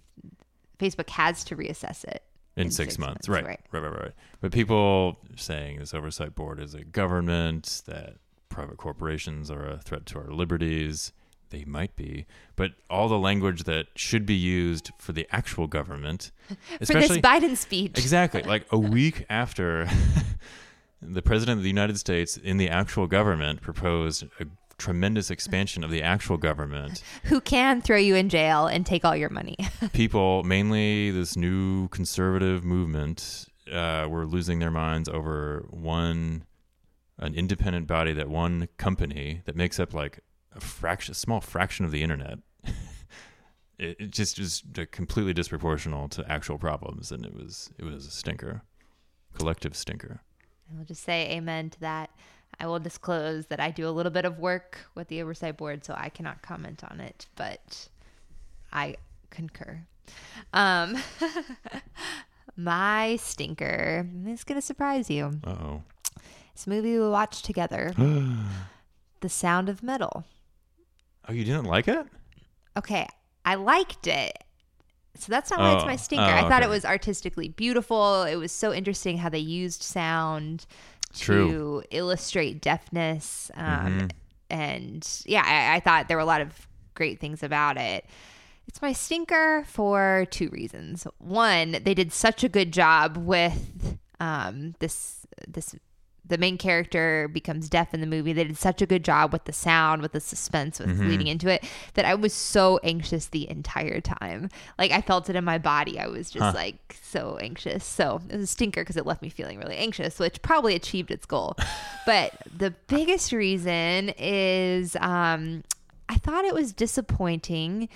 Facebook 0.78 1.10
has 1.10 1.44
to 1.44 1.56
reassess 1.56 2.04
it 2.04 2.22
in, 2.56 2.66
in 2.66 2.70
six, 2.70 2.92
six 2.92 2.98
months. 2.98 3.28
months, 3.28 3.28
Right, 3.28 3.44
right. 3.44 3.60
right, 3.72 3.90
right, 3.90 4.02
right. 4.02 4.12
But 4.40 4.52
people 4.52 5.18
saying 5.36 5.78
this 5.78 5.94
oversight 5.94 6.34
board 6.34 6.60
is 6.60 6.74
a 6.74 6.84
government, 6.84 7.82
that 7.86 8.16
private 8.48 8.76
corporations 8.76 9.50
are 9.50 9.66
a 9.66 9.78
threat 9.78 10.06
to 10.06 10.18
our 10.18 10.30
liberties. 10.30 11.12
They 11.54 11.64
might 11.64 11.94
be, 11.94 12.26
but 12.56 12.72
all 12.90 13.06
the 13.06 13.16
language 13.16 13.62
that 13.62 13.86
should 13.94 14.26
be 14.26 14.34
used 14.34 14.90
for 14.98 15.12
the 15.12 15.24
actual 15.30 15.68
government, 15.68 16.32
for 16.48 16.56
this 16.80 16.90
especially 16.90 17.22
Biden 17.22 17.56
speech. 17.56 17.92
exactly 17.96 18.42
like 18.54 18.66
a 18.72 18.78
week 18.78 19.24
after 19.30 19.88
the 21.00 21.22
president 21.22 21.58
of 21.58 21.62
the 21.62 21.68
United 21.68 21.96
States 21.96 22.36
in 22.36 22.56
the 22.56 22.68
actual 22.68 23.06
government 23.06 23.60
proposed 23.62 24.24
a 24.40 24.46
tremendous 24.78 25.30
expansion 25.30 25.84
of 25.84 25.92
the 25.92 26.02
actual 26.02 26.36
government 26.36 27.04
Who 27.26 27.40
can 27.40 27.80
throw 27.80 27.98
you 27.98 28.16
in 28.16 28.28
jail 28.28 28.66
and 28.66 28.84
take 28.84 29.04
all 29.04 29.14
your 29.14 29.30
money? 29.30 29.56
people, 29.92 30.42
mainly 30.42 31.12
this 31.12 31.36
new 31.36 31.86
conservative 31.90 32.64
movement, 32.64 33.46
uh, 33.72 34.08
were 34.10 34.26
losing 34.26 34.58
their 34.58 34.72
minds 34.72 35.08
over 35.08 35.66
one, 35.70 36.46
an 37.16 37.36
independent 37.36 37.86
body 37.86 38.12
that 38.12 38.28
one 38.28 38.66
company 38.76 39.42
that 39.44 39.54
makes 39.54 39.78
up 39.78 39.94
like 39.94 40.18
a 40.54 40.60
fraction, 40.60 41.12
a 41.12 41.14
small 41.14 41.40
fraction 41.40 41.84
of 41.84 41.90
the 41.90 42.02
internet. 42.02 42.38
it, 43.78 43.96
it 43.98 44.10
just 44.10 44.38
is 44.38 44.62
completely 44.90 45.34
disproportional 45.34 46.10
to 46.10 46.30
actual 46.30 46.58
problems, 46.58 47.10
and 47.12 47.24
it 47.24 47.34
was 47.34 47.70
it 47.78 47.84
was 47.84 48.06
a 48.06 48.10
stinker, 48.10 48.62
collective 49.34 49.76
stinker. 49.76 50.20
I'll 50.78 50.84
just 50.84 51.02
say 51.02 51.30
amen 51.30 51.70
to 51.70 51.80
that. 51.80 52.10
I 52.60 52.66
will 52.66 52.78
disclose 52.78 53.46
that 53.46 53.60
I 53.60 53.70
do 53.70 53.88
a 53.88 53.90
little 53.90 54.12
bit 54.12 54.24
of 54.24 54.38
work 54.38 54.78
with 54.94 55.08
the 55.08 55.20
oversight 55.22 55.56
board, 55.56 55.84
so 55.84 55.94
I 55.96 56.08
cannot 56.08 56.42
comment 56.42 56.82
on 56.88 57.00
it, 57.00 57.26
but 57.34 57.88
I 58.72 58.96
concur. 59.30 59.80
Um, 60.52 60.96
my 62.56 63.16
stinker 63.16 64.08
is 64.26 64.44
going 64.44 64.60
to 64.60 64.64
surprise 64.64 65.10
you. 65.10 65.32
Uh 65.44 65.50
oh. 65.50 65.82
This 66.54 66.66
movie 66.68 66.98
we 66.98 67.08
watched 67.08 67.44
together, 67.44 67.92
The 69.20 69.28
Sound 69.28 69.68
of 69.68 69.82
Metal. 69.82 70.24
Oh, 71.28 71.32
you 71.32 71.44
didn't 71.44 71.64
like 71.64 71.88
it? 71.88 72.06
Okay, 72.76 73.06
I 73.44 73.54
liked 73.54 74.06
it. 74.06 74.36
So 75.16 75.30
that's 75.30 75.50
not 75.50 75.60
why 75.60 75.74
it's 75.74 75.84
Oh, 75.84 75.86
my 75.86 75.96
stinker. 75.96 76.24
oh, 76.24 76.26
I 76.26 76.42
thought 76.42 76.62
okay. 76.62 76.64
it 76.64 76.68
was 76.68 76.84
artistically 76.84 77.48
beautiful. 77.48 78.24
It 78.24 78.34
was 78.36 78.50
so 78.50 78.72
interesting 78.72 79.18
how 79.18 79.28
they 79.28 79.38
used 79.38 79.82
sound 79.82 80.66
to 81.18 81.84
illustrate 81.90 82.60
deafness. 82.60 83.50
Um, 83.54 83.98
Mhm. 84.00 84.10
And 84.50 85.22
yeah, 85.24 85.42
I, 85.44 85.76
I 85.76 85.80
thought 85.80 86.08
there 86.08 86.16
were 86.16 86.22
a 86.22 86.26
lot 86.26 86.40
of 86.40 86.66
great 86.94 87.20
things 87.20 87.42
about 87.42 87.76
it. 87.76 88.04
It's 88.66 88.82
my 88.82 88.92
stinker 88.92 89.64
for 89.68 90.26
two 90.30 90.48
reasons. 90.48 91.06
One, 91.18 91.72
they 91.84 91.94
did 91.94 92.12
such 92.12 92.42
a 92.44 92.48
good 92.48 92.72
job 92.72 93.16
with 93.16 93.98
um, 94.20 94.74
this 94.80 95.20
this 95.46 95.74
the 96.26 96.38
main 96.38 96.56
character 96.56 97.28
becomes 97.28 97.68
deaf 97.68 97.92
in 97.92 98.00
the 98.00 98.06
movie. 98.06 98.32
They 98.32 98.44
did 98.44 98.56
such 98.56 98.80
a 98.80 98.86
good 98.86 99.04
job 99.04 99.32
with 99.32 99.44
the 99.44 99.52
sound, 99.52 100.00
with 100.00 100.12
the 100.12 100.20
suspense, 100.20 100.78
with 100.78 100.88
Mm-hmm. 100.88 101.08
leading 101.08 101.26
into 101.26 101.48
it 101.48 101.62
that 101.94 102.04
I 102.06 102.14
was 102.14 102.32
so 102.32 102.80
anxious 102.82 103.26
the 103.26 103.48
entire 103.50 104.00
time. 104.00 104.48
Like 104.78 104.90
I 104.90 105.00
felt 105.02 105.28
it 105.28 105.36
in 105.36 105.44
my 105.44 105.58
body. 105.58 105.98
I 105.98 106.06
was 106.06 106.30
just 106.30 106.42
Huh. 106.44 106.52
like 106.54 106.96
so 107.02 107.36
anxious. 107.42 107.84
So 107.84 108.22
it 108.30 108.34
was 108.36 108.44
a 108.44 108.46
stinker 108.46 108.80
because 108.82 108.96
it 108.96 109.04
left 109.06 109.20
me 109.22 109.28
feeling 109.28 109.58
really 109.58 109.76
anxious, 109.76 110.18
which 110.18 110.40
probably 110.42 110.74
achieved 110.74 111.10
its 111.10 111.26
goal. 111.26 111.56
but 112.06 112.32
the 112.56 112.70
biggest 112.88 113.32
reason 113.32 114.12
is 114.18 114.96
um, 115.00 115.62
I 116.08 116.14
thought 116.16 116.44
it 116.46 116.54
was 116.54 116.72
disappointing 116.72 117.88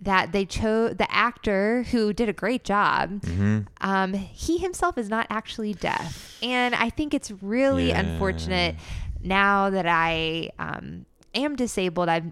that 0.00 0.32
they 0.32 0.44
chose 0.44 0.96
the 0.96 1.10
actor 1.12 1.84
who 1.90 2.12
did 2.12 2.28
a 2.28 2.32
great 2.32 2.64
job. 2.64 3.20
Mm-hmm. 3.22 3.60
Um, 3.80 4.12
he 4.12 4.58
himself 4.58 4.98
is 4.98 5.08
not 5.08 5.26
actually 5.30 5.72
deaf, 5.74 6.38
and 6.42 6.74
I 6.74 6.90
think 6.90 7.14
it's 7.14 7.30
really 7.30 7.88
Yeah. 7.88 8.00
unfortunate 8.00 8.76
now 9.22 9.70
that 9.70 9.86
I 9.86 10.50
um, 10.58 11.06
am 11.34 11.56
disabled. 11.56 12.08
I 12.08 12.22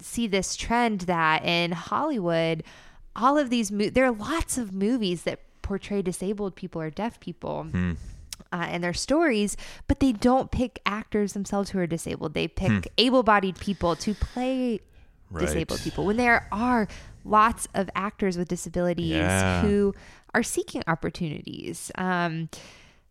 see 0.00 0.26
this 0.26 0.54
trend 0.56 1.02
that 1.02 1.44
in 1.44 1.72
Hollywood, 1.72 2.62
all 3.16 3.38
of 3.38 3.50
these 3.50 3.72
mo- 3.72 3.88
there 3.90 4.04
are 4.04 4.10
lots 4.12 4.58
of 4.58 4.72
movies 4.72 5.22
that 5.22 5.40
portray 5.62 6.02
disabled 6.02 6.56
people 6.56 6.80
or 6.82 6.90
deaf 6.90 7.20
people 7.20 7.64
Hmm. 7.64 7.92
uh, 8.52 8.66
and 8.68 8.82
their 8.84 8.92
stories, 8.92 9.56
but 9.88 10.00
they 10.00 10.12
don't 10.12 10.50
pick 10.50 10.80
actors 10.84 11.32
themselves 11.32 11.70
who 11.70 11.78
are 11.78 11.86
disabled. 11.86 12.34
They 12.34 12.48
pick 12.48 12.70
Hmm. 12.70 12.78
able-bodied 12.98 13.58
people 13.60 13.96
to 13.96 14.12
play 14.14 14.80
Right. 15.32 15.46
disabled 15.46 15.80
people 15.80 16.04
when 16.04 16.16
there 16.16 16.46
are 16.52 16.86
lots 17.24 17.66
of 17.74 17.88
actors 17.94 18.36
with 18.36 18.48
disabilities 18.48 19.08
Yeah. 19.10 19.62
who 19.62 19.94
are 20.34 20.42
seeking 20.42 20.82
opportunities. 20.86 21.90
Um, 21.96 22.48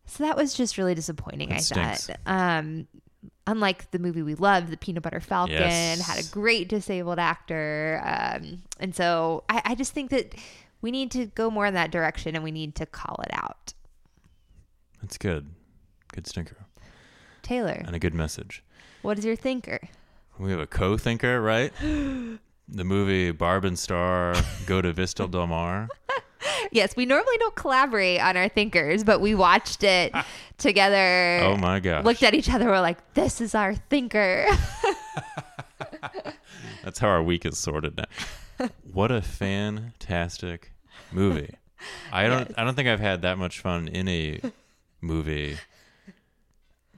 so 0.06 0.24
that 0.24 0.36
was 0.38 0.54
just 0.54 0.78
really 0.78 0.94
disappointing. 0.96 1.50
That 1.50 1.56
I 1.56 1.60
stinks. 1.60 2.08
thought. 2.08 2.20
Um, 2.26 2.88
unlike 3.48 3.90
the 3.92 4.00
movie 4.00 4.22
we 4.22 4.36
loved, 4.36 4.70
The 4.70 4.78
Peanut 4.78 5.04
Butter 5.04 5.20
Falcon, 5.20 5.56
Yes. 5.56 6.02
had 6.06 6.20
a 6.24 6.28
great 6.30 6.68
disabled 6.70 7.20
actor, 7.20 8.02
um, 8.04 8.64
and 8.80 8.96
so 8.96 9.44
I, 9.50 9.62
I 9.66 9.76
just 9.76 9.94
think 9.94 10.10
that 10.12 10.36
we 10.82 10.90
need 10.92 11.12
to 11.12 11.28
go 11.28 11.50
more 11.52 11.66
in 11.68 11.74
that 11.76 11.92
direction, 11.92 12.36
and 12.36 12.44
we 12.44 12.52
need 12.52 12.76
to 12.76 12.86
call 12.86 13.20
it 13.24 13.30
out. 13.34 13.74
That's 15.02 15.18
good. 15.18 15.48
Good 16.14 16.28
stinker. 16.28 16.58
Taylor, 17.44 17.82
And 17.86 17.96
a 17.96 18.00
good 18.00 18.14
message. 18.14 18.64
what 19.02 19.18
is 19.18 19.26
your 19.26 19.36
thinker? 19.36 19.80
We 20.42 20.52
have 20.52 20.60
a 20.60 20.68
co 20.68 20.98
thinker, 20.98 21.42
right? 21.42 21.72
the 21.82 22.84
movie 22.84 23.32
Barb 23.32 23.66
and 23.66 23.78
Star 23.78 24.34
go 24.66 24.82
to 24.82 24.92
Vista 24.94 25.28
Del 25.28 25.48
Mar. 25.48 25.88
Yes, 26.72 26.96
we 26.96 27.06
normally 27.06 27.38
don't 27.38 27.56
collaborate 27.56 28.20
on 28.22 28.36
our 28.38 28.48
thinkers, 28.50 29.04
but 29.04 29.20
we 29.20 29.36
watched 29.36 29.84
it 29.84 30.12
together. 30.58 31.42
Oh 31.44 31.56
my 31.58 31.80
gosh. 31.80 32.04
Looked 32.06 32.24
at 32.24 32.34
each 32.34 32.50
other, 32.50 32.66
we're 32.68 32.80
like, 32.82 33.14
"This 33.14 33.42
is 33.42 33.54
our 33.54 33.76
thinker." 33.76 34.48
That's 36.84 36.98
how 37.00 37.10
our 37.10 37.22
week 37.22 37.46
is 37.46 37.58
sorted 37.60 37.98
now. 37.98 38.70
what 38.92 39.12
a 39.12 39.22
fantastic 39.22 40.72
movie. 41.12 41.54
I 42.12 42.28
don't 42.28 42.48
Yes. 42.50 42.54
I 42.58 42.64
don't 42.64 42.76
think 42.76 42.88
I've 42.90 43.00
had 43.00 43.22
that 43.24 43.38
much 43.38 43.60
fun 43.60 43.88
in 43.88 44.08
a 44.08 44.40
movie. 45.02 45.58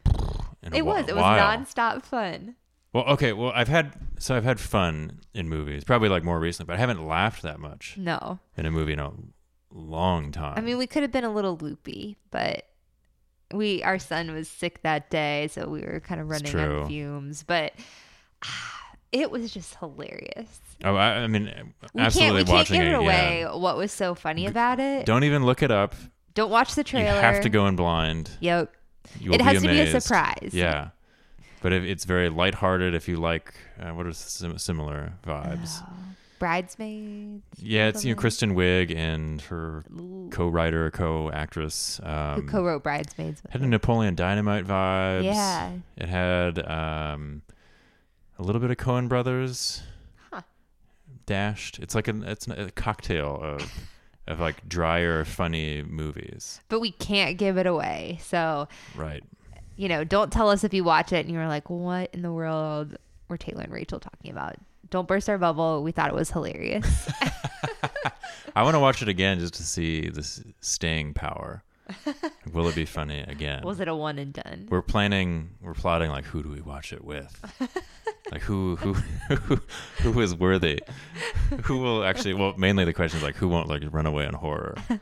in 0.06 0.74
a 0.74 0.78
it 0.78 0.86
was. 0.86 1.04
whi- 1.06 1.10
It 1.10 1.16
was 1.16 1.24
nonstop 1.24 2.04
fun. 2.04 2.56
Well, 2.94 3.06
okay, 3.06 3.34
well 3.34 3.52
I've 3.56 3.68
had 3.68 3.94
so 4.20 4.36
I've 4.36 4.44
had 4.44 4.60
fun 4.60 5.20
in 5.34 5.50
movies, 5.50 5.84
probably 5.84 6.10
like 6.10 6.24
more 6.24 6.40
recently, 6.40 6.68
but 6.68 6.78
I 6.78 6.80
haven't 6.80 7.06
laughed 7.06 7.42
that 7.42 7.60
much 7.60 7.96
No, 7.98 8.40
in 8.56 8.66
a 8.66 8.72
movie 8.72 8.94
in 8.94 9.00
a 9.00 9.12
long 9.72 10.32
time. 10.32 10.54
I 10.58 10.62
mean 10.62 10.78
we 10.78 10.88
could 10.88 11.02
have 11.02 11.12
been 11.12 11.24
a 11.24 11.34
little 11.34 11.58
loopy, 11.58 12.18
but 12.32 12.68
we 13.52 13.84
our 13.84 14.00
son 14.00 14.32
was 14.34 14.48
sick 14.48 14.82
that 14.84 15.10
day, 15.10 15.50
so 15.52 15.68
we 15.68 15.82
were 15.82 16.00
kind 16.00 16.22
of 16.22 16.30
running 16.30 16.56
on 16.56 16.88
fumes. 16.88 17.44
But 17.44 17.74
it 19.12 19.32
was 19.32 19.52
just 19.52 19.76
hilarious. 19.76 20.60
oh, 20.84 20.96
I, 20.96 21.18
I 21.18 21.28
mean 21.28 21.74
We 21.94 22.02
absolutely 22.02 22.12
can't 22.12 22.36
we 22.36 22.38
can't 22.38 22.50
watching 22.50 22.80
give 22.82 22.88
it 22.92 22.96
away. 22.96 23.40
yeah. 23.42 23.56
What 23.56 23.78
was 23.78 23.92
so 23.92 24.16
funny 24.16 24.46
about 24.46 24.80
it? 24.80 25.06
Don't, 25.06 25.24
even 25.24 25.46
look 25.46 25.64
it 25.64 25.72
up. 25.72 25.96
Don't 26.34 26.52
watch 26.52 26.76
the 26.76 26.84
trailer. 26.84 27.16
You 27.16 27.22
have 27.22 27.42
to 27.42 27.50
go 27.50 27.68
in 27.68 27.76
blind. 27.76 28.32
Yep. 28.40 28.74
You 29.20 29.32
will 29.32 29.36
It 29.36 29.42
has 29.42 29.62
to 29.62 29.68
be 29.68 29.80
a 29.80 30.00
surprise. 30.00 30.52
Yeah. 30.54 30.90
But 31.64 31.74
if 31.74 31.84
it's 31.84 32.06
very 32.06 32.30
lighthearted 32.30 32.94
if 32.94 33.08
you 33.08 33.18
like 33.18 33.54
uh, 33.80 33.90
what 33.92 34.06
are 34.06 34.14
sim- 34.14 34.60
similar 34.60 35.14
vibes. 35.26 35.82
Bridesmaids. 36.40 37.42
Yeah, 37.58 37.88
it's 37.88 38.04
you 38.04 38.14
know. 38.14 38.20
Kristen 38.20 38.54
Wiig 38.54 38.94
and 38.96 39.40
her 39.44 39.86
Ooh. 39.98 40.28
co-writer, 40.32 40.92
co-actress. 40.92 42.02
Who 42.04 42.10
Um, 42.10 42.48
co-wrote 42.48 42.84
Bridesmaids? 42.84 43.42
had 43.50 43.62
a 43.62 43.68
Napoleon 43.68 44.14
Dynamite 44.16 44.66
vibes. 44.66 45.24
Yeah. 45.24 45.72
It 45.96 46.10
had 46.10 46.60
um, 46.70 47.44
a 48.38 48.44
little 48.44 48.60
bit 48.60 48.72
of 48.72 48.78
Coen 48.78 49.08
Brothers. 49.08 49.82
Huh. 50.32 50.42
Dashed. 51.26 51.80
It's 51.80 51.96
like 51.96 52.10
a 52.10 52.22
it's 52.30 52.48
a 52.50 52.72
cocktail 52.72 53.40
of 53.42 53.72
of 54.28 54.40
like 54.42 54.68
drier, 54.68 55.24
funny 55.24 55.82
movies. 55.82 56.60
But 56.68 56.82
we 56.82 56.92
can't 56.92 57.38
give 57.38 57.58
it 57.58 57.66
away. 57.68 58.20
So, 58.22 58.68
Right. 58.96 59.24
You 59.76 59.88
know, 59.88 60.04
don't 60.04 60.32
tell 60.32 60.50
us 60.50 60.64
if 60.64 60.74
you 60.74 60.84
watch 60.84 61.12
it 61.12 61.26
and 61.26 61.34
you're 61.34 61.48
like, 61.48 61.70
what 61.70 62.14
in 62.14 62.22
the 62.22 62.32
world 62.32 62.98
were 63.28 63.38
Taylor 63.38 63.64
and 63.64 63.74
Rachel 63.74 64.00
talking 64.00 64.32
about? 64.32 64.56
Don't 64.90 65.08
burst 65.08 65.30
our 65.30 65.38
bubble. 65.38 65.84
We 65.84 65.92
thought 65.92 66.10
it 66.10 66.16
was 66.16 66.30
hilarious. 66.30 67.10
I 68.56 68.64
want 68.64 68.76
to 68.76 68.80
watch 68.80 69.02
it 69.02 69.08
again 69.08 69.40
just 69.40 69.56
to 69.56 69.64
see 69.64 70.10
this 70.10 70.44
staying 70.62 71.14
power. 71.14 71.64
Will 72.54 72.68
it 72.70 72.76
be 72.76 72.86
funny 72.86 73.20
again? 73.22 73.64
was 73.64 73.80
it 73.80 73.88
a 73.88 73.96
one 73.96 74.18
and 74.18 74.34
done? 74.34 74.68
We're 74.70 74.82
planning. 74.82 75.50
We're 75.62 75.74
plotting 75.74 76.10
like 76.12 76.26
who 76.26 76.42
do 76.44 76.50
we 76.50 76.62
watch 76.62 76.94
it 76.94 77.04
with? 77.04 77.60
like 78.32 78.42
who 78.42 78.76
who 78.78 78.94
who 79.36 79.60
who 80.12 80.22
is 80.22 80.34
worthy? 80.36 80.80
Who 81.64 81.78
will 81.80 82.04
actually? 82.04 82.34
Well, 82.36 82.54
mainly 82.58 82.86
the 82.86 82.94
question 82.94 83.18
is 83.18 83.24
like 83.24 83.36
who 83.36 83.48
won't 83.48 83.68
like 83.68 83.84
run 83.92 84.06
away 84.06 84.26
in 84.26 84.34
horror? 84.34 84.76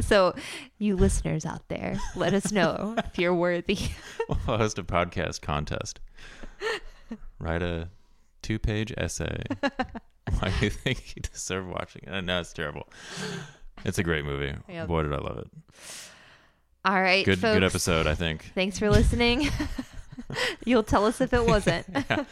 So, 0.00 0.36
you 0.78 0.94
listeners 0.94 1.44
out 1.44 1.66
there, 1.66 1.98
let 2.14 2.32
us 2.32 2.52
know 2.52 2.94
if 2.98 3.18
you're 3.18 3.34
worthy. 3.34 3.78
We'll 4.28 4.58
host 4.58 4.78
a 4.78 4.84
podcast 4.84 5.40
contest. 5.40 5.98
Write 7.40 7.62
a 7.62 7.88
two-page 8.42 8.94
essay. 8.96 9.42
Why 10.38 10.52
do 10.60 10.66
you 10.66 10.70
think 10.70 11.16
you 11.16 11.22
deserve 11.22 11.66
watching 11.66 12.02
it? 12.06 12.22
No, 12.22 12.38
it's 12.40 12.52
terrible. 12.52 12.88
It's 13.84 13.98
a 13.98 14.04
great 14.04 14.24
movie. 14.24 14.54
Yep. 14.68 14.86
Boy, 14.86 15.02
did 15.02 15.12
I 15.14 15.18
love 15.18 15.38
it. 15.38 15.48
All 16.84 17.00
right, 17.02 17.24
Good, 17.24 17.40
folks. 17.40 17.56
good 17.56 17.64
episode. 17.64 18.06
I 18.06 18.14
think. 18.14 18.52
Thanks 18.54 18.78
for 18.78 18.88
listening. 18.88 19.48
You'll 20.64 20.82
tell 20.82 21.06
us 21.06 21.20
if 21.20 21.32
it 21.32 21.44
wasn't. 21.44 21.86